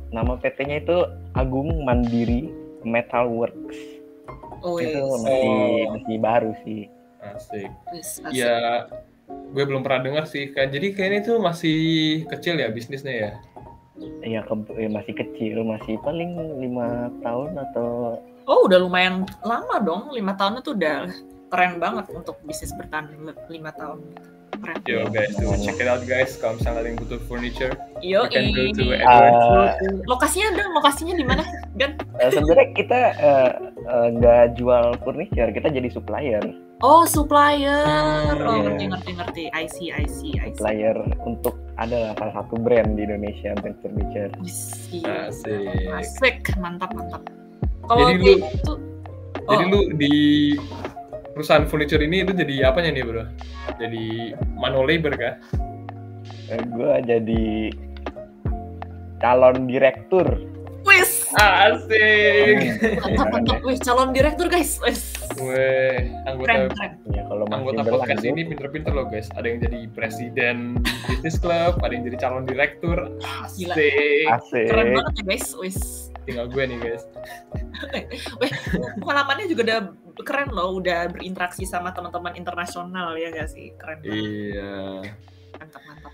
Nama 0.10 0.36
PT-nya 0.36 0.84
itu 0.84 0.98
Agung 1.34 1.72
Mandiri 1.82 2.52
Metal 2.84 3.26
Works. 3.26 3.78
Oh, 4.60 4.76
Itu 4.78 5.00
yes. 5.00 5.12
masih 5.18 5.48
Oh. 5.48 5.86
masih 5.96 6.18
baru 6.20 6.52
sih. 6.62 6.82
Asik. 7.20 7.70
Yes, 7.92 8.20
asik. 8.20 8.34
Ya, 8.34 8.88
gue 9.28 9.64
belum 9.64 9.82
pernah 9.82 10.02
dengar 10.04 10.26
sih. 10.26 10.50
Kayak 10.50 10.70
jadi 10.72 10.88
kayaknya 10.92 11.20
itu 11.22 11.34
masih 11.38 11.78
kecil 12.28 12.56
ya 12.58 12.68
bisnisnya 12.68 13.16
ya. 13.16 13.32
Iya 14.22 14.42
ke- 14.44 14.76
eh, 14.76 14.88
masih 14.88 15.14
kecil, 15.14 15.64
masih 15.64 15.98
paling 16.00 16.32
lima 16.60 17.10
tahun 17.20 17.58
atau 17.58 18.20
Oh, 18.46 18.64
udah 18.64 18.80
lumayan 18.80 19.24
lama 19.42 19.76
dong. 19.80 20.12
Lima 20.12 20.32
tahun 20.34 20.62
itu 20.62 20.72
udah 20.72 21.12
keren 21.48 21.80
banget 21.80 22.08
untuk 22.10 22.40
bisnis 22.44 22.72
bertahan 22.72 23.12
li- 23.14 23.44
lima 23.50 23.72
tahun. 23.72 24.00
Yo 24.88 25.06
guys, 25.12 25.36
tuh 25.36 25.54
check 25.60 25.78
it 25.78 25.88
out 25.88 26.02
guys. 26.08 26.34
Kalau 26.40 26.58
misalnya 26.58 26.80
ada 26.82 26.90
yang 26.90 27.00
butuh 27.00 27.20
furniture, 27.28 27.74
Yo, 28.00 28.26
you 28.26 28.32
can 28.32 28.46
go 28.56 28.64
to 28.72 28.86
Edward. 28.96 29.76
Eh, 29.84 30.02
lokasinya 30.08 30.48
dong, 30.56 30.72
lokasinya 30.74 31.14
di 31.14 31.26
mana? 31.28 31.44
Dan 31.76 32.00
eh, 32.18 32.32
sebenarnya 32.32 32.68
kita 32.74 33.00
eh, 33.20 33.52
nggak 34.18 34.58
jual 34.58 34.96
furniture, 35.04 35.50
kita 35.52 35.68
jadi 35.70 35.90
supplier, 35.92 36.42
oh, 36.82 37.04
supplier. 37.06 38.34
Oh, 38.40 38.56
iya. 38.58 38.64
ngerti 38.72 38.84
ngerti 38.90 39.12
ngerti. 39.20 39.44
I 39.54 39.66
see, 39.70 39.92
I 39.94 40.06
see, 40.08 40.34
I 40.40 40.50
see. 40.50 40.58
supplier 40.58 40.96
untuk 41.28 41.56
adalah 41.78 42.16
salah 42.18 42.34
satu 42.42 42.56
brand 42.58 42.98
di 42.98 43.06
Indonesia 43.06 43.54
brand 43.60 43.78
furniture. 43.84 44.32
Asik. 44.42 45.06
Asik, 45.94 46.38
mantap 46.58 46.90
mantap. 46.96 47.22
Kalau 47.88 48.10
Jadi 48.16 48.42
lu- 48.66 48.82
Jadi 49.48 49.64
oh, 49.64 49.70
lu 49.72 49.80
di 49.96 50.16
perusahaan 51.38 51.70
furniture 51.70 52.02
ini 52.02 52.26
itu 52.26 52.34
jadi 52.34 52.74
apanya 52.74 52.98
nih 52.98 53.06
bro? 53.06 53.24
Jadi 53.78 54.34
manual 54.58 54.90
labor 54.90 55.14
kah? 55.14 55.38
Eh, 56.50 56.62
gua 56.74 56.98
jadi 57.06 57.70
calon 59.22 59.70
direktur. 59.70 60.26
wis, 60.88 61.28
Asik. 61.36 62.80
mantap 63.04 63.28
mantap. 63.36 63.60
Wih, 63.60 63.76
calon 63.84 64.16
direktur 64.16 64.48
guys. 64.48 64.80
Wis, 64.80 65.14
Weh, 65.36 66.00
keren 66.24 66.24
anggota 66.24 66.74
keren. 66.74 66.92
Ya 67.12 67.28
kalau 67.28 67.46
anggota 67.52 67.82
podcast 67.84 68.24
ini 68.24 68.48
pinter-pinter 68.48 68.96
loh 68.96 69.06
guys. 69.06 69.28
Ada 69.36 69.46
yang 69.52 69.60
jadi 69.68 69.80
presiden 69.92 70.80
bisnis 71.12 71.36
club, 71.38 71.84
ada 71.84 71.92
yang 71.92 72.08
jadi 72.08 72.18
calon 72.24 72.48
direktur. 72.48 73.20
Gila. 73.60 73.76
Asik. 73.76 74.26
asik. 74.32 74.68
Keren 74.72 74.96
banget 74.96 75.14
ya 75.20 75.24
guys. 75.28 75.48
Wis. 75.60 75.78
Tinggal 76.24 76.48
gue 76.48 76.64
nih 76.64 76.80
guys. 76.80 77.04
Weh, 78.40 78.52
pengalamannya 79.04 79.46
juga 79.52 79.62
udah 79.68 79.80
keren 80.26 80.50
loh, 80.54 80.78
udah 80.82 81.10
berinteraksi 81.12 81.66
sama 81.66 81.94
teman-teman 81.94 82.34
internasional 82.38 83.14
ya 83.18 83.30
gak 83.34 83.50
sih? 83.52 83.74
Keren 83.78 84.02
banget. 84.02 84.18
Iya. 84.18 84.76
Mantap 85.58 85.82
mantap. 85.86 86.14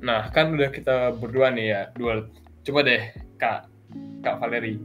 Nah, 0.00 0.20
kan 0.32 0.56
udah 0.56 0.68
kita 0.72 1.12
berdua 1.18 1.52
nih 1.52 1.66
ya, 1.70 1.80
dua. 1.94 2.26
Coba 2.64 2.80
deh, 2.84 3.02
Kak, 3.36 3.68
Kak 4.24 4.36
Valeri. 4.40 4.80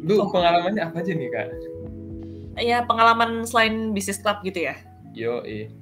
Lu 0.00 0.24
Oh. 0.24 0.30
pengalamannya 0.30 0.82
apa 0.82 1.02
aja 1.02 1.12
nih, 1.12 1.28
Kak? 1.30 1.46
Ya, 2.60 2.78
pengalaman 2.84 3.46
selain 3.46 3.94
bisnis 3.96 4.20
club 4.20 4.40
gitu 4.44 4.68
ya. 4.70 4.76
Yo, 5.16 5.42
eh. 5.42 5.72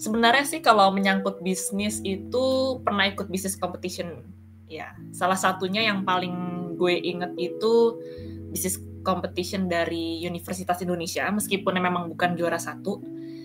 Sebenarnya 0.00 0.48
sih 0.48 0.60
kalau 0.64 0.88
menyangkut 0.94 1.44
bisnis 1.44 2.00
itu 2.06 2.44
pernah 2.80 3.04
ikut 3.08 3.28
bisnis 3.28 3.58
competition. 3.58 4.24
Ya, 4.70 4.96
salah 5.12 5.36
satunya 5.36 5.84
yang 5.84 6.06
paling 6.06 6.32
gue 6.78 6.94
inget 6.96 7.34
itu 7.36 8.00
bisnis 8.48 8.80
competition 9.00 9.66
dari 9.66 10.20
Universitas 10.22 10.80
Indonesia, 10.80 11.28
meskipun 11.30 11.76
memang 11.76 12.08
bukan 12.08 12.36
juara 12.36 12.56
satu. 12.56 13.00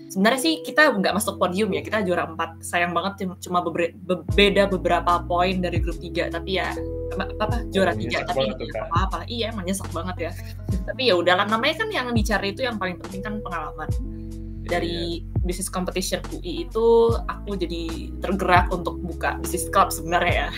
Sebenarnya 0.06 0.38
sih 0.38 0.54
kita 0.62 0.94
nggak 0.94 1.18
masuk 1.18 1.34
podium 1.34 1.74
ya, 1.74 1.82
kita 1.82 1.98
juara 2.06 2.30
empat. 2.30 2.62
Sayang 2.62 2.94
banget 2.94 3.26
cum- 3.26 3.38
cuma 3.42 3.58
be- 3.66 3.90
beda 4.38 4.70
beberapa 4.70 5.18
poin 5.26 5.58
dari 5.58 5.82
grup 5.82 5.98
tiga, 5.98 6.30
tapi 6.30 6.62
ya 6.62 6.70
apa, 7.10 7.34
apa 7.42 7.56
juara 7.74 7.90
Oh, 7.90 7.98
tiga, 7.98 8.22
tapi 8.22 8.46
apa 8.54 8.86
apa. 8.94 9.18
Iya, 9.26 9.50
emang 9.50 9.66
nyesek 9.66 9.90
banget 9.90 10.30
ya. 10.30 10.32
tapi 10.86 11.10
ya 11.10 11.18
udah 11.18 11.34
lah, 11.42 11.46
namanya 11.50 11.82
kan 11.82 11.88
yang 11.90 12.06
dicari 12.14 12.54
itu 12.54 12.62
yang 12.62 12.78
paling 12.78 12.94
penting 13.02 13.18
kan 13.18 13.42
pengalaman 13.42 13.90
dari 14.66 15.22
bisnis 15.46 15.70
competition 15.70 16.18
UI 16.34 16.66
itu 16.66 17.14
aku 17.30 17.54
jadi 17.54 18.10
tergerak 18.18 18.68
untuk 18.74 18.98
buka 18.98 19.38
bisnis 19.38 19.70
club 19.70 19.94
sebenarnya 19.94 20.34
ya. 20.34 20.48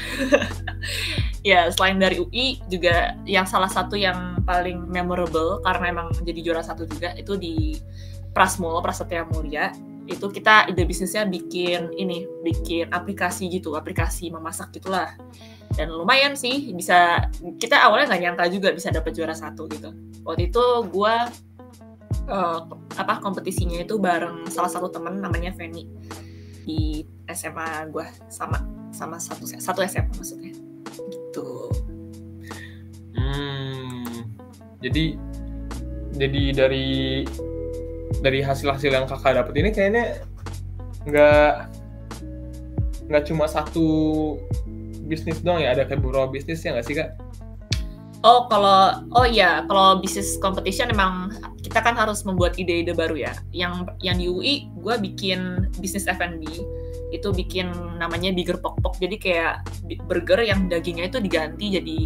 ya 1.51 1.61
selain 1.77 2.01
dari 2.01 2.19
UI 2.19 2.59
juga 2.73 3.15
yang 3.29 3.45
salah 3.45 3.69
satu 3.69 3.95
yang 3.95 4.41
paling 4.49 4.89
memorable 4.89 5.61
karena 5.61 5.93
emang 5.93 6.09
jadi 6.25 6.41
juara 6.41 6.65
satu 6.65 6.89
juga 6.89 7.13
itu 7.21 7.37
di 7.37 7.77
Prasmul 8.33 8.81
Prasetya 8.81 9.29
Mulia. 9.29 9.77
Itu 10.09 10.33
kita 10.33 10.73
ide 10.73 10.89
bisnisnya 10.89 11.29
bikin 11.29 11.93
ini 11.93 12.25
bikin 12.41 12.89
aplikasi 12.89 13.53
gitu 13.53 13.77
aplikasi 13.77 14.33
memasak 14.33 14.73
gitulah. 14.73 15.13
Dan 15.77 15.93
lumayan 15.93 16.33
sih 16.33 16.73
bisa 16.73 17.29
kita 17.61 17.77
awalnya 17.85 18.17
nggak 18.17 18.23
nyangka 18.25 18.45
juga 18.49 18.73
bisa 18.73 18.89
dapat 18.89 19.13
juara 19.13 19.37
satu 19.37 19.69
gitu. 19.69 19.93
Waktu 20.25 20.49
itu 20.49 20.65
gua 20.89 21.29
eh, 22.29 22.59
apa 23.01 23.15
kompetisinya 23.25 23.81
itu 23.81 23.97
bareng 23.97 24.47
salah 24.53 24.69
satu 24.69 24.93
temen 24.93 25.19
namanya 25.19 25.57
Feni 25.57 25.89
di 26.69 27.01
SMA 27.33 27.89
gue 27.89 28.05
sama 28.29 28.61
sama 28.93 29.17
satu 29.17 29.49
satu 29.49 29.81
SMA 29.89 30.13
maksudnya 30.13 30.53
gitu 31.09 31.73
Hmm. 33.19 34.31
Jadi 34.79 35.19
jadi 36.15 36.43
dari 36.55 36.89
dari 38.23 38.41
hasil-hasil 38.43 38.91
yang 38.91 39.07
kakak 39.07 39.39
dapet 39.39 39.55
ini 39.59 39.71
kayaknya 39.75 40.05
nggak 41.07 41.53
nggak 43.09 43.25
cuma 43.27 43.47
satu 43.47 43.87
bisnis 45.09 45.41
doang 45.41 45.63
ya 45.63 45.73
ada 45.73 45.89
kayak 45.89 46.03
beberapa 46.05 46.29
bisnis 46.29 46.61
ya 46.61 46.77
nggak 46.77 46.87
sih 46.87 46.97
kak? 46.99 47.11
oh 48.27 48.51
kalau 48.51 49.07
oh 49.15 49.25
iya 49.25 49.63
kalau 49.71 50.03
bisnis 50.03 50.37
competition 50.43 50.91
emang 50.91 51.31
kita 51.69 51.85
kan 51.85 52.01
harus 52.01 52.25
membuat 52.25 52.57
ide-ide 52.57 52.97
baru 52.97 53.29
ya. 53.29 53.37
Yang 53.53 53.93
yang 54.01 54.17
di 54.17 54.27
UI 54.33 54.55
gue 54.81 54.95
bikin 55.05 55.69
bisnis 55.77 56.09
F&B 56.09 56.49
itu 57.13 57.29
bikin 57.29 57.69
namanya 58.01 58.33
bigger 58.33 58.57
pok 58.57 58.81
pok. 58.81 58.97
Jadi 58.97 59.21
kayak 59.21 59.69
burger 60.09 60.41
yang 60.41 60.73
dagingnya 60.73 61.13
itu 61.13 61.21
diganti 61.21 61.77
jadi 61.77 61.99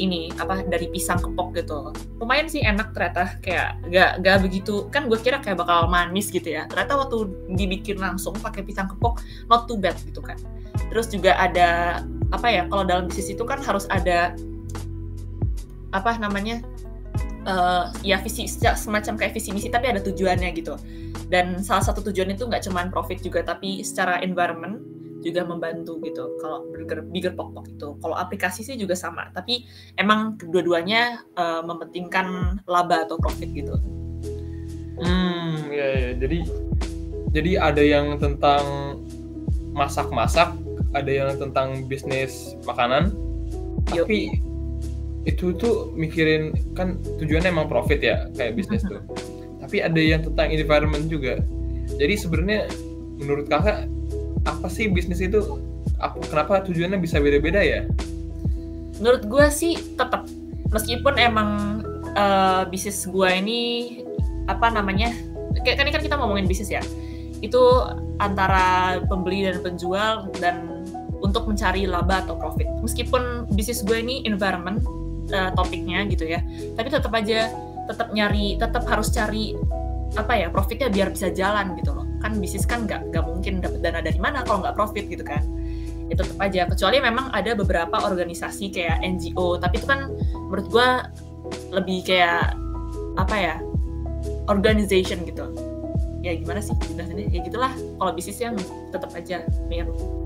ini 0.00 0.32
apa 0.40 0.64
dari 0.64 0.88
pisang 0.88 1.20
kepok 1.20 1.52
gitu. 1.60 1.92
Lumayan 2.16 2.48
sih 2.48 2.64
enak 2.64 2.96
ternyata 2.96 3.36
kayak 3.44 3.76
gak 3.92 4.24
gak 4.24 4.40
begitu. 4.40 4.88
Kan 4.88 5.12
gue 5.12 5.20
kira 5.20 5.44
kayak 5.44 5.60
bakal 5.60 5.92
manis 5.92 6.32
gitu 6.32 6.48
ya. 6.48 6.64
Ternyata 6.72 6.96
waktu 6.96 7.28
dibikin 7.52 8.00
langsung 8.00 8.32
pakai 8.40 8.64
pisang 8.64 8.88
kepok 8.88 9.20
not 9.52 9.68
too 9.68 9.76
bad 9.76 9.96
gitu 10.08 10.24
kan. 10.24 10.40
Terus 10.88 11.12
juga 11.12 11.36
ada 11.36 12.00
apa 12.32 12.48
ya 12.48 12.64
kalau 12.72 12.88
dalam 12.88 13.12
bisnis 13.12 13.36
itu 13.36 13.44
kan 13.44 13.60
harus 13.60 13.84
ada 13.92 14.32
apa 15.92 16.16
namanya 16.16 16.64
eh, 17.46 17.84
ya 18.02 18.16
visi 18.20 18.48
semacam 18.48 19.14
kayak 19.18 19.32
visi 19.34 19.50
misi 19.54 19.68
tapi 19.68 19.90
ada 19.90 20.00
tujuannya 20.00 20.50
gitu 20.56 20.74
dan 21.28 21.60
salah 21.64 21.84
satu 21.84 22.04
tujuan 22.12 22.34
itu 22.34 22.44
nggak 22.46 22.64
cuman 22.68 22.92
profit 22.92 23.22
juga 23.24 23.42
tapi 23.42 23.82
secara 23.82 24.20
environment 24.20 24.82
juga 25.22 25.46
membantu 25.46 26.02
gitu 26.02 26.34
kalau 26.42 26.66
burger 26.74 27.06
bigger 27.14 27.30
pok 27.38 27.54
pok 27.54 27.66
itu 27.70 27.94
kalau 28.02 28.18
aplikasi 28.18 28.66
sih 28.66 28.74
juga 28.74 28.98
sama 28.98 29.30
tapi 29.30 29.64
emang 29.94 30.34
kedua-duanya 30.34 31.22
eh, 31.38 31.62
mementingkan 31.62 32.58
laba 32.66 33.06
atau 33.06 33.16
profit 33.22 33.50
gitu 33.54 33.78
Hmm, 35.02 35.72
ya, 35.72 35.88
ya. 35.98 36.10
Jadi 36.16 36.38
Jadi 37.32 37.56
ada 37.56 37.80
yang 37.80 38.20
tentang 38.20 39.00
masak-masak, 39.72 40.52
ada 40.92 41.08
yang 41.08 41.32
tentang 41.40 41.88
bisnis 41.88 42.52
makanan. 42.68 43.16
Yuk. 43.96 44.04
Tapi 44.04 44.36
itu 45.22 45.54
tuh 45.54 45.94
mikirin 45.94 46.50
kan 46.74 46.98
tujuannya 47.22 47.54
emang 47.54 47.70
profit 47.70 48.02
ya 48.02 48.26
kayak 48.34 48.58
bisnis 48.58 48.82
tuh. 48.82 49.02
Tapi 49.62 49.78
ada 49.78 49.98
yang 49.98 50.26
tentang 50.26 50.50
environment 50.50 51.06
juga. 51.06 51.38
Jadi 51.98 52.14
sebenarnya 52.18 52.66
menurut 53.22 53.46
kakak 53.46 53.86
apa 54.42 54.66
sih 54.66 54.90
bisnis 54.90 55.22
itu? 55.22 55.62
Apa, 56.02 56.18
kenapa 56.26 56.66
tujuannya 56.66 56.98
bisa 56.98 57.22
beda-beda 57.22 57.62
ya? 57.62 57.86
menurut 59.02 59.26
gue 59.26 59.46
sih 59.50 59.74
tetap 59.98 60.30
meskipun 60.70 61.18
emang 61.18 61.82
eh, 62.14 62.62
bisnis 62.70 63.02
gue 63.10 63.28
ini 63.34 63.60
apa 64.46 64.70
namanya 64.70 65.10
kayak 65.66 65.82
kan 65.82 65.84
ini 65.90 65.92
kan 65.94 66.02
kita 66.06 66.14
ngomongin 66.14 66.46
bisnis 66.46 66.70
ya 66.70 66.82
itu 67.42 67.58
antara 68.22 68.98
pembeli 69.10 69.42
dan 69.42 69.58
penjual 69.58 70.30
dan 70.38 70.86
untuk 71.18 71.50
mencari 71.50 71.90
laba 71.90 72.22
atau 72.22 72.38
profit 72.38 72.70
meskipun 72.78 73.50
bisnis 73.50 73.82
gue 73.82 73.98
ini 73.98 74.22
environment 74.22 74.78
eh, 75.30 75.50
topiknya 75.54 76.06
gitu 76.10 76.26
ya. 76.26 76.40
Tapi 76.74 76.88
tetap 76.90 77.12
aja 77.14 77.52
tetap 77.86 78.08
nyari 78.14 78.56
tetap 78.58 78.86
harus 78.86 79.10
cari 79.10 79.54
apa 80.12 80.36
ya 80.36 80.46
profitnya 80.52 80.92
biar 80.92 81.08
bisa 81.12 81.32
jalan 81.32 81.76
gitu 81.78 81.92
loh. 81.94 82.06
Kan 82.20 82.38
bisnis 82.38 82.66
kan 82.68 82.84
nggak 82.86 83.10
nggak 83.12 83.24
mungkin 83.24 83.62
dapat 83.62 83.80
dana 83.82 84.00
dari 84.02 84.18
mana 84.20 84.42
kalau 84.46 84.62
nggak 84.62 84.76
profit 84.76 85.04
gitu 85.08 85.24
kan. 85.24 85.42
Itu 86.12 86.22
tetap 86.22 86.38
aja 86.38 86.68
kecuali 86.68 87.00
memang 87.00 87.32
ada 87.32 87.56
beberapa 87.56 87.96
organisasi 88.04 88.70
kayak 88.74 89.00
NGO 89.00 89.56
tapi 89.56 89.80
itu 89.80 89.86
kan 89.88 90.12
menurut 90.50 90.66
gua 90.68 90.88
lebih 91.72 92.04
kayak 92.06 92.54
apa 93.16 93.36
ya 93.36 93.54
organization 94.48 95.24
gitu. 95.24 95.48
Ya 96.22 96.38
gimana 96.38 96.62
sih 96.62 96.76
jelasinnya? 96.94 97.26
Ya 97.34 97.40
gitulah 97.42 97.72
kalau 97.98 98.12
bisnis 98.14 98.38
yang 98.38 98.54
tetap 98.94 99.10
aja 99.16 99.42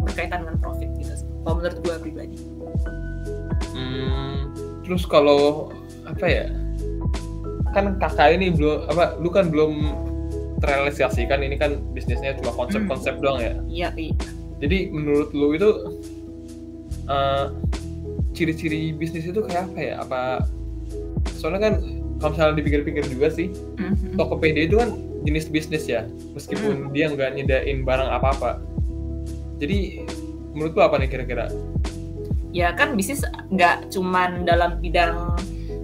berkaitan 0.05 0.45
dengan 0.45 0.57
profit 0.61 0.91
gitu 1.01 1.15
kalau 1.47 1.63
menurut 1.63 1.79
gua 1.87 1.97
pribadi. 1.97 2.37
Hmm, 3.77 4.36
terus 4.87 5.03
kalau 5.05 5.69
apa 6.07 6.23
ya? 6.25 6.45
Kan 7.75 7.99
kakak 7.99 8.39
ini 8.39 8.55
belum 8.55 8.87
apa? 8.89 9.19
Lu 9.19 9.29
kan 9.29 9.51
belum 9.51 9.93
terrealisasikan 10.57 11.43
ini 11.43 11.59
kan 11.59 11.83
bisnisnya 11.93 12.33
cuma 12.41 12.55
konsep-konsep 12.57 13.21
doang 13.21 13.37
ya. 13.37 13.53
iya 13.67 13.89
iya 13.93 14.15
Jadi 14.57 14.89
menurut 14.89 15.35
lu 15.37 15.53
itu 15.53 15.69
eh, 17.05 17.45
ciri-ciri 18.33 18.93
bisnis 18.93 19.27
itu 19.27 19.41
kayak 19.43 19.69
apa 19.69 19.79
ya? 19.79 19.95
Apa 20.01 20.21
soalnya 21.37 21.61
kan 21.63 21.75
kalau 22.17 22.33
misalnya 22.33 22.57
dipikir-pikir 22.57 23.05
juga 23.07 23.29
sih 23.29 23.53
Mhm. 23.77 24.17
Tokopedia 24.17 24.65
itu 24.65 24.81
kan 24.81 24.97
jenis 25.23 25.51
bisnis 25.51 25.85
ya, 25.85 26.07
meskipun 26.33 26.89
dia 26.91 27.11
nggak 27.11 27.35
nyedain 27.35 27.83
barang 27.83 28.09
apa-apa. 28.09 28.63
Jadi 29.59 30.07
menurut 30.55 30.73
lu 30.73 30.81
apa 30.81 30.97
nih 30.97 31.11
kira-kira? 31.11 31.51
Ya 32.57 32.73
kan 32.73 32.97
bisnis 32.97 33.21
nggak 33.53 33.93
cuman 33.93 34.49
dalam 34.49 34.81
bidang 34.81 35.37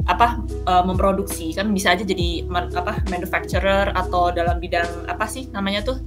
apa 0.08 0.40
eh, 0.48 0.84
memproduksi 0.88 1.52
kan 1.52 1.68
bisa 1.76 1.92
aja 1.92 2.00
jadi 2.00 2.48
man- 2.48 2.72
apa 2.72 2.96
manufacturer 3.12 3.92
atau 3.92 4.32
dalam 4.32 4.56
bidang 4.56 4.88
apa 5.04 5.28
sih 5.28 5.52
namanya 5.52 5.84
tuh 5.84 6.00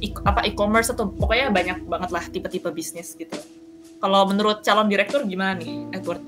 e- 0.00 0.24
apa 0.24 0.48
e-commerce 0.48 0.88
atau 0.90 1.12
pokoknya 1.12 1.52
banyak 1.52 1.78
banget 1.86 2.10
lah 2.10 2.24
tipe-tipe 2.26 2.66
bisnis 2.72 3.14
gitu. 3.14 3.36
Kalau 4.02 4.26
menurut 4.26 4.66
calon 4.66 4.90
direktur 4.90 5.22
gimana 5.22 5.54
nih, 5.54 5.86
Edward? 5.94 6.18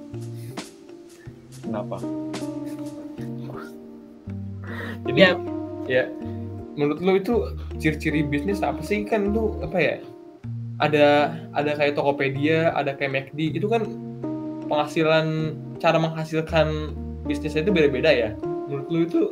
Kenapa? 1.59 1.99
Jadi 5.11 5.18
Ya. 5.18 5.35
ya 5.90 6.04
menurut 6.78 7.02
lu 7.02 7.18
itu 7.18 7.35
ciri-ciri 7.83 8.23
bisnis 8.23 8.62
apa 8.62 8.78
sih 8.78 9.02
kan 9.02 9.35
lu 9.35 9.59
apa 9.59 9.78
ya? 9.80 9.97
Ada 10.82 11.30
ada 11.54 11.70
kayak 11.78 11.94
Tokopedia, 11.94 12.74
ada 12.74 12.94
kayak 12.98 13.30
McD, 13.30 13.54
itu 13.54 13.66
kan 13.70 13.86
penghasilan 14.66 15.54
cara 15.78 15.98
menghasilkan 16.00 16.96
bisnisnya 17.28 17.62
itu 17.62 17.72
beda-beda 17.72 18.10
ya. 18.10 18.30
Menurut 18.66 18.86
lu 18.90 19.00
itu 19.06 19.22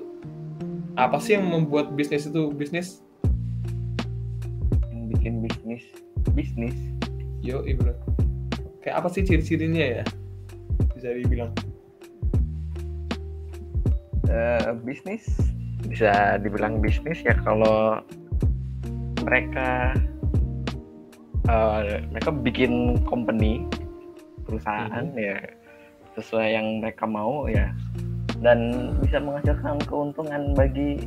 apa 0.94 1.16
sih 1.18 1.34
yang 1.40 1.48
membuat 1.48 1.96
bisnis 1.96 2.28
itu 2.28 2.52
bisnis? 2.52 3.00
Yang 4.92 5.04
bikin 5.16 5.34
bisnis 5.42 5.82
bisnis 6.32 6.76
Yo, 7.42 7.58
bro. 7.74 7.90
Kayak 8.86 9.02
apa 9.02 9.08
sih 9.10 9.26
ciri-cirinya 9.26 9.82
ya? 9.82 10.04
Bisa 10.94 11.10
dibilang. 11.10 11.50
Eh, 14.30 14.70
bisnis 14.86 15.26
bisa 15.82 16.38
dibilang 16.38 16.78
bisnis 16.78 17.18
ya 17.26 17.34
kalau 17.42 17.98
mereka 19.26 19.98
eh, 21.48 22.02
mereka 22.10 22.30
bikin 22.30 23.02
company 23.06 23.66
perusahaan 24.46 25.06
ya 25.14 25.38
sesuai 26.18 26.48
yang 26.52 26.66
mereka 26.84 27.08
mau 27.08 27.48
ya 27.48 27.72
dan 28.42 28.92
bisa 29.00 29.22
menghasilkan 29.22 29.80
keuntungan 29.86 30.52
bagi 30.52 31.00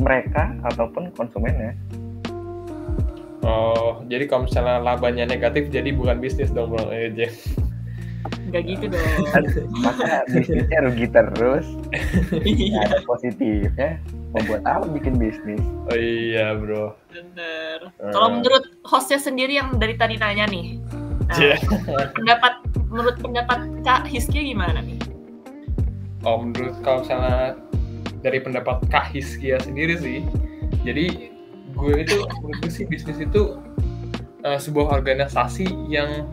mereka 0.00 0.54
ataupun 0.64 1.10
konsumennya 1.12 1.76
Oh, 3.40 4.04
jadi 4.04 4.28
kalau 4.28 4.44
misalnya 4.44 4.84
labanya 4.84 5.24
negatif 5.24 5.72
jadi 5.72 5.96
bukan 5.96 6.20
bisnis 6.20 6.52
dong, 6.52 6.76
Bro. 6.76 6.92
Eh, 6.92 7.08
Jack. 7.16 7.32
Nggak 8.52 8.62
gitu 8.68 8.84
dong. 8.92 9.08
maka 9.80 10.28
bisnisnya 10.28 10.78
rugi 10.84 11.06
terus 11.08 11.66
Iya, 12.44 12.78
ada 12.84 12.98
positifnya 13.08 13.96
membuat 14.30 14.62
apa 14.62 14.86
bikin 14.90 15.18
bisnis 15.18 15.58
Oh 15.90 15.98
iya, 15.98 16.54
Bro. 16.54 16.94
bener. 17.10 17.90
Eh, 17.98 18.12
Kalau 18.14 18.28
menurut 18.30 18.64
hostnya 18.86 19.18
sendiri 19.18 19.58
yang 19.58 19.74
dari 19.76 19.98
tadi 19.98 20.14
nanya 20.14 20.46
nih, 20.46 20.78
nah, 21.26 21.34
Iya. 21.34 21.56
pendapat 22.14 22.52
menurut 22.86 23.16
pendapat 23.18 23.58
Kak 23.82 24.06
Hiski 24.06 24.54
gimana 24.54 24.78
nih? 24.78 24.98
Oh, 26.22 26.38
menurut 26.38 26.78
kalau 26.84 27.02
misalnya 27.02 27.58
dari 28.20 28.38
pendapat 28.38 28.84
Kak 28.92 29.08
Hiskia 29.10 29.56
sendiri 29.58 29.96
sih, 29.96 30.20
jadi 30.84 31.32
gue 31.72 31.94
itu 31.96 32.22
menurut 32.44 32.58
gue 32.60 32.70
sih 32.70 32.84
bisnis 32.84 33.16
itu 33.18 33.56
eh, 34.44 34.58
sebuah 34.60 34.92
organisasi 34.94 35.66
yang 35.88 36.28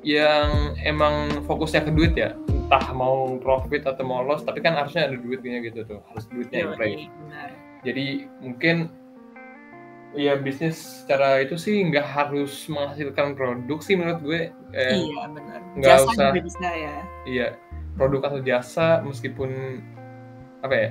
yang 0.00 0.72
emang 0.80 1.44
fokusnya 1.44 1.84
ke 1.84 1.92
duit 1.92 2.16
ya, 2.16 2.32
entah 2.70 2.94
mau 2.94 3.34
profit 3.42 3.82
atau 3.82 4.06
mau 4.06 4.22
loss, 4.22 4.46
tapi 4.46 4.62
kan 4.62 4.78
harusnya 4.78 5.10
ada 5.10 5.18
duitnya 5.18 5.58
gitu 5.58 5.82
tuh, 5.82 5.98
harus 6.06 6.22
duitnya 6.30 6.70
yang 6.70 6.72
play. 6.78 7.10
Jadi 7.82 8.06
mungkin 8.38 8.86
ya 10.14 10.38
bisnis 10.38 10.78
secara 11.02 11.42
itu 11.42 11.58
sih 11.58 11.82
nggak 11.82 12.06
harus 12.06 12.70
menghasilkan 12.70 13.34
produk 13.34 13.78
sih 13.82 13.98
menurut 13.98 14.22
gue. 14.22 14.40
Eh, 14.70 14.94
Iya 15.02 15.22
benar. 15.34 15.60
nggak 15.74 15.90
Jasa 15.98 16.06
usah. 16.14 16.28
juga 16.30 16.42
bisa 16.46 16.68
ya. 16.70 16.94
iya 17.26 17.46
produk 17.98 18.20
atau 18.30 18.38
jasa 18.38 19.02
meskipun 19.02 19.82
apa 20.62 20.74
ya 20.74 20.88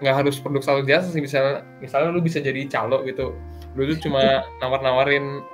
nggak 0.00 0.14
harus 0.24 0.40
produk 0.40 0.64
atau 0.64 0.84
jasa 0.84 1.08
sih 1.12 1.20
misalnya 1.20 1.68
misalnya 1.80 2.08
lu 2.10 2.24
bisa 2.24 2.40
jadi 2.40 2.64
calo 2.64 3.04
gitu 3.04 3.36
lu 3.76 3.88
tuh 3.92 4.08
cuma 4.08 4.40
nawar-nawarin 4.64 5.44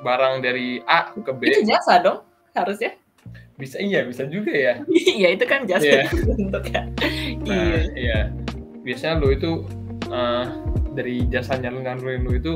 barang 0.00 0.40
dari 0.40 0.80
A 0.88 1.12
ke 1.12 1.32
B 1.36 1.52
Itu 1.52 1.68
jasa 1.68 2.00
dong 2.00 2.24
harusnya. 2.56 2.96
Bisa 3.56 3.76
iya 3.78 4.04
bisa 4.04 4.24
juga 4.24 4.52
ya 4.52 4.74
Iya 5.18 5.28
itu 5.32 5.44
kan 5.44 5.64
jasa 5.64 5.84
Iya. 5.84 6.02
bentuknya. 6.28 6.82
nah 7.42 7.56
Iya. 7.72 7.80
iya 7.92 8.18
biasanya 8.80 9.14
lu 9.16 9.28
itu 9.30 9.50
eh, 10.06 10.44
dari 10.92 11.24
jasanya 11.26 11.68
lu 11.68 11.80
nganurin 11.80 12.22
lu 12.22 12.32
itu 12.32 12.54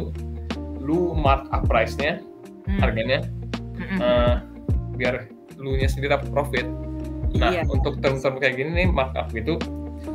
lu 0.78 1.12
mark 1.12 1.48
up 1.50 1.64
price-nya 1.64 2.20
Hmm. 2.60 2.76
harganya 2.78 3.24
Mm-mm. 3.74 3.98
eh, 3.98 4.34
biar 4.94 5.26
lu 5.56 5.74
nya 5.74 5.88
sendiri 5.88 6.12
dapat 6.12 6.28
profit 6.28 6.68
Nah, 7.30 7.50
Iya. 7.50 7.62
untuk 7.64 7.98
term-term 7.98 8.36
kayak 8.36 8.54
gini 8.54 8.70
nih 8.76 8.88
markup 8.88 9.30
gitu 9.30 9.54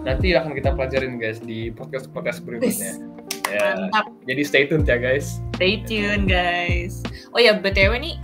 nanti 0.01 0.31
akan 0.31 0.51
kita 0.51 0.71
pelajarin 0.71 1.15
guys 1.15 1.39
di 1.39 1.69
podcast-podcast 1.69 2.41
berikutnya. 2.41 2.99
Ya, 3.47 3.77
Mantap. 3.79 4.09
jadi 4.23 4.41
stay 4.41 4.63
tune 4.65 4.83
ya 4.83 4.97
guys. 4.97 5.39
Stay 5.53 5.79
tune 5.81 6.25
guys. 6.25 6.99
Oh 7.31 7.39
ya 7.39 7.55
btw 7.55 7.95
nih, 7.95 8.17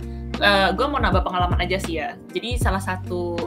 gue 0.74 0.86
mau 0.90 0.98
nambah 0.98 1.22
pengalaman 1.22 1.58
aja 1.62 1.78
sih 1.78 2.02
ya. 2.02 2.18
Jadi 2.34 2.58
salah 2.58 2.82
satu 2.82 3.38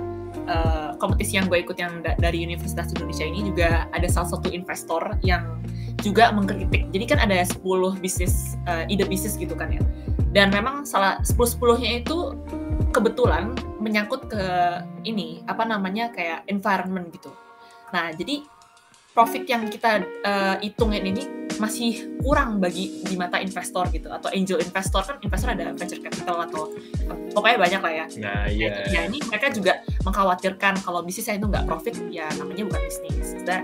eh, 0.47 0.91
kompetisi 0.97 1.36
yang 1.36 1.51
gue 1.51 1.60
ikut 1.62 1.75
yang 1.75 1.99
da- 1.99 2.15
dari 2.15 2.41
Universitas 2.45 2.91
Indonesia 2.95 3.25
ini 3.27 3.43
juga 3.43 3.89
ada 3.91 4.08
salah 4.08 4.29
satu 4.31 4.47
investor 4.53 5.19
yang 5.25 5.60
juga 5.99 6.29
mengkritik. 6.31 6.91
Jadi 6.93 7.05
kan 7.08 7.19
ada 7.23 7.41
10 7.41 7.99
bisnis 7.99 8.55
eh, 8.69 8.86
ide 8.88 9.03
bisnis 9.10 9.36
gitu 9.36 9.58
kan 9.58 9.73
ya. 9.73 9.81
Dan 10.31 10.51
memang 10.51 10.84
salah 10.84 11.19
10 11.23 11.36
10-nya 11.36 12.03
itu 12.03 12.36
kebetulan 12.91 13.55
menyangkut 13.79 14.31
ke 14.31 14.43
ini 15.03 15.43
apa 15.47 15.67
namanya 15.67 16.12
kayak 16.12 16.47
environment 16.47 17.12
gitu. 17.12 17.31
Nah, 17.91 18.12
jadi 18.15 18.43
profit 19.15 19.47
yang 19.47 19.67
kita 19.71 20.03
eh, 20.03 20.55
hitungin 20.63 21.03
ini 21.08 21.44
masih 21.57 22.19
kurang 22.21 22.59
bagi 22.59 23.01
di 23.03 23.15
mata 23.15 23.39
investor 23.39 23.87
gitu 23.89 24.11
atau 24.11 24.27
angel 24.31 24.59
investor 24.59 25.01
kan 25.07 25.17
investor 25.23 25.49
ada 25.51 25.71
venture 25.71 26.01
capital 26.03 26.45
atau 26.47 26.71
pokoknya 27.31 27.57
banyak 27.57 27.81
lah 27.81 27.93
ya. 27.93 28.05
Nah, 28.19 28.33
Nah, 28.35 28.45
iya. 28.51 28.73
dia. 28.91 29.01
ini 29.07 29.19
mereka 29.25 29.47
juga 29.53 29.79
mengkhawatirkan 30.03 30.83
kalau 30.83 31.01
bisnisnya 31.01 31.39
itu 31.39 31.47
nggak 31.47 31.65
profit 31.65 31.95
ya 32.11 32.27
namanya 32.35 32.63
bukan 32.67 32.81
bisnis. 32.85 33.27
Nah, 33.47 33.61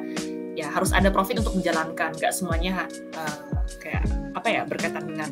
ya 0.56 0.68
harus 0.72 0.92
ada 0.92 1.08
profit 1.12 1.40
untuk 1.40 1.56
menjalankan 1.56 2.12
nggak 2.16 2.34
semuanya 2.36 2.88
uh, 3.16 3.64
kayak 3.80 4.04
apa 4.36 4.48
ya 4.48 4.62
berkaitan 4.68 5.04
dengan 5.08 5.30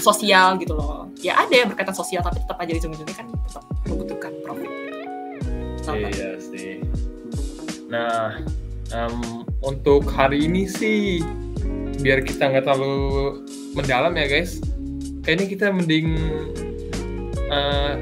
sosial 0.00 0.58
gitu 0.58 0.74
loh 0.74 1.06
ya 1.20 1.38
ada 1.38 1.54
yang 1.54 1.68
berkaitan 1.70 1.94
sosial 1.94 2.20
tapi 2.24 2.42
tetap 2.42 2.58
aja 2.58 2.72
ujung-ujungnya 2.74 3.16
kan 3.16 3.26
tetap 3.46 3.64
membutuhkan 3.86 4.32
profit 4.42 4.72
iya 5.94 6.30
sih 6.42 6.82
nah 7.86 8.34
um, 8.90 9.46
untuk 9.62 10.10
hari 10.10 10.50
ini 10.50 10.66
sih 10.66 11.22
biar 12.00 12.22
kita 12.24 12.52
nggak 12.52 12.64
terlalu 12.64 12.96
mendalam 13.76 14.12
ya 14.16 14.26
guys. 14.28 14.60
Kayaknya 15.26 15.46
kita 15.50 15.66
mending 15.74 16.08
uh, 17.50 17.98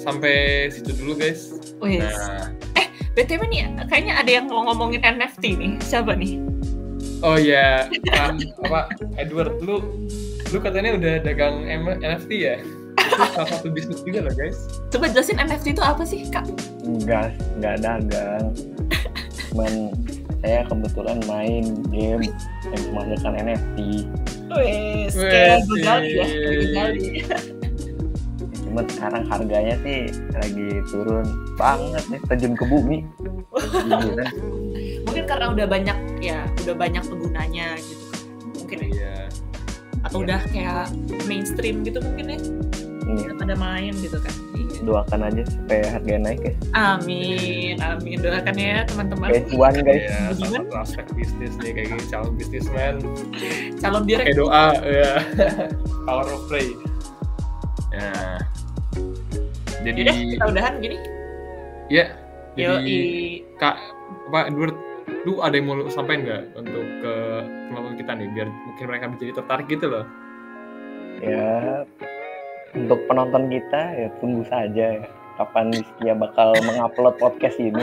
sampai 0.00 0.68
situ 0.72 0.96
dulu 0.96 1.18
guys. 1.20 1.52
Wih. 1.82 2.00
Nah, 2.00 2.50
eh 2.78 2.86
btw 3.14 3.42
nih 3.50 3.68
kayaknya 3.86 4.14
ada 4.18 4.30
yang 4.30 4.46
mau 4.48 4.66
ngomongin 4.70 5.04
NFT 5.04 5.60
nih. 5.60 5.72
Siapa 5.84 6.16
nih? 6.16 6.40
Oh 7.20 7.34
ya 7.34 7.90
yeah. 7.90 8.30
apa 8.64 8.94
Edward. 9.18 9.58
Lu 9.60 9.82
lu 10.48 10.58
katanya 10.62 10.96
udah 10.96 11.14
dagang 11.20 11.66
NFT 12.00 12.30
ya? 12.40 12.56
Itu 12.98 13.24
salah 13.34 13.48
satu 13.50 13.68
bisnis 13.70 14.00
juga 14.02 14.26
loh 14.26 14.34
guys. 14.34 14.58
Coba 14.88 15.10
jelasin 15.12 15.38
NFT 15.38 15.76
itu 15.76 15.82
apa 15.84 16.02
sih 16.06 16.24
kak? 16.30 16.46
Enggak 16.86 17.34
enggak 17.58 17.76
dagang. 17.84 18.54
cuman 19.48 19.72
saya 20.38 20.62
kebetulan 20.70 21.18
main 21.26 21.64
game 21.90 22.30
yang 22.70 22.82
menghasilkan 22.94 23.34
NFT 23.42 23.78
Wes, 24.48 25.14
kayak 25.14 25.66
Gali 25.84 26.10
ya, 26.16 26.26
Gali. 26.72 27.08
Cuma 28.64 28.80
sekarang 28.84 29.24
harganya 29.28 29.74
sih 29.84 30.08
lagi 30.32 30.68
turun 30.88 31.26
banget 31.56 32.04
nih, 32.08 32.20
terjun 32.32 32.54
ke 32.56 32.64
bumi. 32.64 33.04
Mungkin 35.06 35.24
karena 35.24 35.46
udah 35.52 35.66
banyak 35.68 35.98
ya, 36.20 36.48
udah 36.64 36.74
banyak 36.76 37.02
penggunanya 37.04 37.76
gitu 37.76 38.04
kan. 38.08 38.20
Mungkin 38.56 38.78
ya. 38.78 38.88
Iya. 38.88 39.14
Atau 40.06 40.24
udah 40.24 40.40
kayak 40.48 40.88
mainstream 41.26 41.84
gitu 41.84 42.00
mungkin 42.00 42.36
ya. 42.36 42.38
Iya. 43.08 43.30
Pada 43.36 43.54
main 43.56 43.92
gitu 44.00 44.16
kan. 44.20 44.34
Doakan 44.78 45.20
aja 45.26 45.42
supaya 45.48 45.84
harganya 45.90 46.20
naik 46.30 46.40
ya. 46.42 46.54
Amin, 46.74 47.76
amin. 47.82 48.16
Doakan 48.22 48.54
ya 48.54 48.86
teman-teman. 48.86 49.28
Kayak 49.30 49.44
cuan 49.50 49.74
guys. 49.82 50.02
Ya, 50.06 50.20
salah 50.34 50.50
satu 50.54 50.74
aspek 50.78 51.06
bisnis 51.18 51.52
nih 51.58 51.70
kayak 51.74 51.86
gini 51.94 52.04
calon 52.06 52.32
bisnismen. 52.38 52.94
Calon 53.82 54.02
direct. 54.06 54.26
Kayak 54.30 54.38
doa 54.38 54.66
ya. 54.86 55.12
Power 56.06 56.26
of 56.30 56.42
play. 56.46 56.68
Ya. 57.90 58.10
Jadi 59.82 60.00
Yaudah, 60.06 60.16
kita 60.30 60.44
udahan 60.50 60.74
gini. 60.78 60.96
Ya. 61.90 62.14
Jadi 62.58 62.98
Yoi. 62.98 62.98
Kak 63.58 63.78
Pak 64.34 64.50
Edward 64.50 64.76
lu 65.26 65.40
ada 65.40 65.54
yang 65.56 65.66
mau 65.68 65.88
sampaikan 65.90 66.24
nggak 66.24 66.42
untuk 66.58 66.84
ke 67.02 67.14
penonton 67.68 67.94
kita 67.96 68.12
nih 68.16 68.28
biar 68.32 68.48
mungkin 68.48 68.84
mereka 68.86 69.04
menjadi 69.08 69.32
tertarik 69.40 69.66
gitu 69.68 69.86
loh 69.88 70.04
ya 71.24 71.84
untuk 72.86 73.00
penonton 73.10 73.50
kita 73.50 73.82
ya 73.96 74.08
tunggu 74.22 74.42
saja 74.46 74.86
ya 75.02 75.06
kapan 75.38 75.70
Rizkia 75.70 76.14
bakal 76.18 76.50
mengupload 76.66 77.14
podcast 77.18 77.56
ini. 77.62 77.78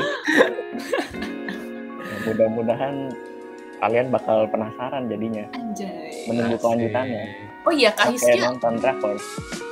ya, 2.04 2.16
mudah-mudahan 2.28 3.16
kalian 3.80 4.08
bakal 4.12 4.44
penasaran 4.52 5.08
jadinya. 5.08 5.48
Anjay. 5.56 6.28
Menunggu 6.28 6.60
kelanjutannya. 6.60 7.24
Oh 7.66 7.74
iya, 7.74 7.96
Kak 7.96 8.12
Hiskia. 8.12 8.52
nonton 8.52 8.78
drakor. 8.84 9.16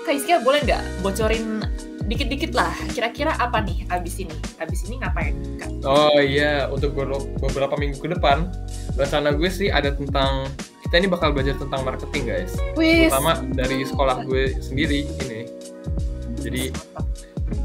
Kak 0.07 0.13
Hiskia 0.15 0.39
boleh 0.39 0.63
nggak 0.63 0.83
bocorin 1.03 1.59
dikit-dikit 2.03 2.51
lah 2.51 2.71
kira-kira 2.91 3.31
apa 3.39 3.63
nih 3.63 3.87
abis 3.87 4.19
ini 4.19 4.35
abis 4.59 4.91
ini 4.91 4.99
ngapain 4.99 5.35
Kak? 5.55 5.71
oh 5.87 6.19
iya 6.19 6.67
untuk 6.67 6.91
beberapa 7.39 7.79
minggu 7.79 7.95
ke 7.95 8.11
depan 8.11 8.51
rencana 8.99 9.31
gue 9.31 9.47
sih 9.47 9.71
ada 9.71 9.95
tentang 9.95 10.51
kita 10.93 11.01
ini 11.01 11.09
bakal 11.09 11.33
belajar 11.33 11.57
tentang 11.57 11.81
marketing 11.81 12.23
guys. 12.29 12.53
Terutama 12.77 13.41
dari 13.57 13.81
sekolah 13.81 14.29
gue 14.29 14.61
sendiri 14.61 15.09
ini. 15.25 15.49
Jadi 16.37 16.69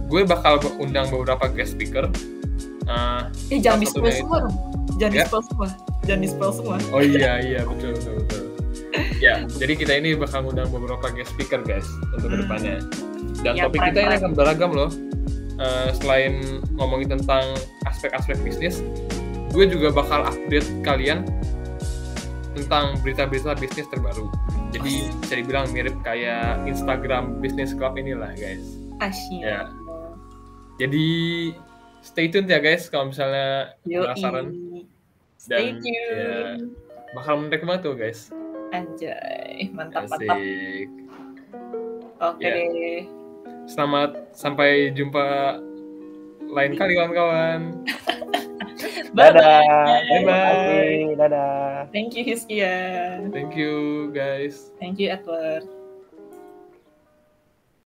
gue 0.08 0.22
bakal 0.24 0.56
undang 0.80 1.12
beberapa 1.12 1.44
guest 1.52 1.76
speaker. 1.76 2.08
Uh, 2.88 3.28
eh 3.52 3.60
jangan 3.60 3.84
di 3.84 3.88
spill 3.92 4.08
semua 4.08 4.48
jangan 4.96 5.12
ya? 5.12 5.20
di 5.20 5.28
spill 5.28 5.44
semua. 5.44 5.68
Jangan 6.08 6.20
di 6.24 6.28
spill 6.32 6.52
semua. 6.56 6.76
Oh 6.88 7.04
iya 7.04 7.44
iya 7.44 7.68
betul 7.68 8.00
betul 8.00 8.14
betul. 8.24 8.44
Ya 9.20 9.44
jadi 9.44 9.76
kita 9.76 9.92
ini 10.00 10.16
bakal 10.16 10.48
undang 10.48 10.72
beberapa 10.72 11.12
guest 11.12 11.28
speaker 11.36 11.60
guys 11.60 11.84
untuk 12.16 12.32
hmm. 12.32 12.40
ke 12.40 12.42
depannya. 12.48 12.76
Dan 13.44 13.52
ya, 13.60 13.68
topik 13.68 13.92
kita 13.92 13.98
ini 14.08 14.14
akan 14.24 14.32
beragam 14.32 14.72
loh. 14.72 14.88
Uh, 15.60 15.92
selain 16.00 16.64
ngomongin 16.80 17.20
tentang 17.20 17.44
aspek-aspek 17.84 18.40
bisnis, 18.40 18.80
gue 19.52 19.68
juga 19.68 19.92
bakal 19.92 20.24
update 20.24 20.64
kalian 20.80 21.28
tentang 22.58 22.98
berita-berita 23.00 23.54
bisnis 23.54 23.86
terbaru. 23.86 24.26
Jadi 24.74 25.08
bisa 25.22 25.34
dibilang 25.38 25.70
mirip 25.70 25.94
kayak 26.02 26.60
Instagram 26.66 27.38
Business 27.38 27.72
Club 27.72 27.94
inilah 27.96 28.34
guys. 28.34 28.64
Asyik. 28.98 29.42
Ya. 29.46 29.70
Jadi 30.82 31.06
stay 32.02 32.26
tune 32.30 32.50
ya 32.50 32.58
guys 32.58 32.90
kalau 32.90 33.10
misalnya 33.14 33.78
penasaran. 33.86 34.54
Stay 35.38 35.74
Dan 35.74 35.82
tune. 35.82 35.94
ya 35.94 36.34
bakal 37.16 37.34
menarik 37.40 37.62
banget 37.64 37.80
tuh 37.86 37.94
guys. 37.96 38.20
Anjay, 38.74 39.72
mantap 39.72 40.04
Asik. 40.10 40.28
mantap. 40.28 40.38
Oke 42.18 42.42
okay 42.42 42.50
ya. 42.68 42.98
Selamat 43.68 44.10
sampai 44.32 44.92
jumpa 44.96 45.56
lain 46.48 46.72
kali 46.76 46.92
kawan-kawan. 46.96 47.60
Dadah. 49.14 49.64
Bye 50.08 50.24
bye. 50.24 51.16
Dadah. 51.16 51.88
Thank 51.92 52.16
you 52.16 52.24
Hiskia. 52.24 53.20
Thank 53.32 53.56
you 53.56 54.08
guys. 54.12 54.72
Thank 54.80 54.98
you 54.98 55.08
Edward. 55.08 55.77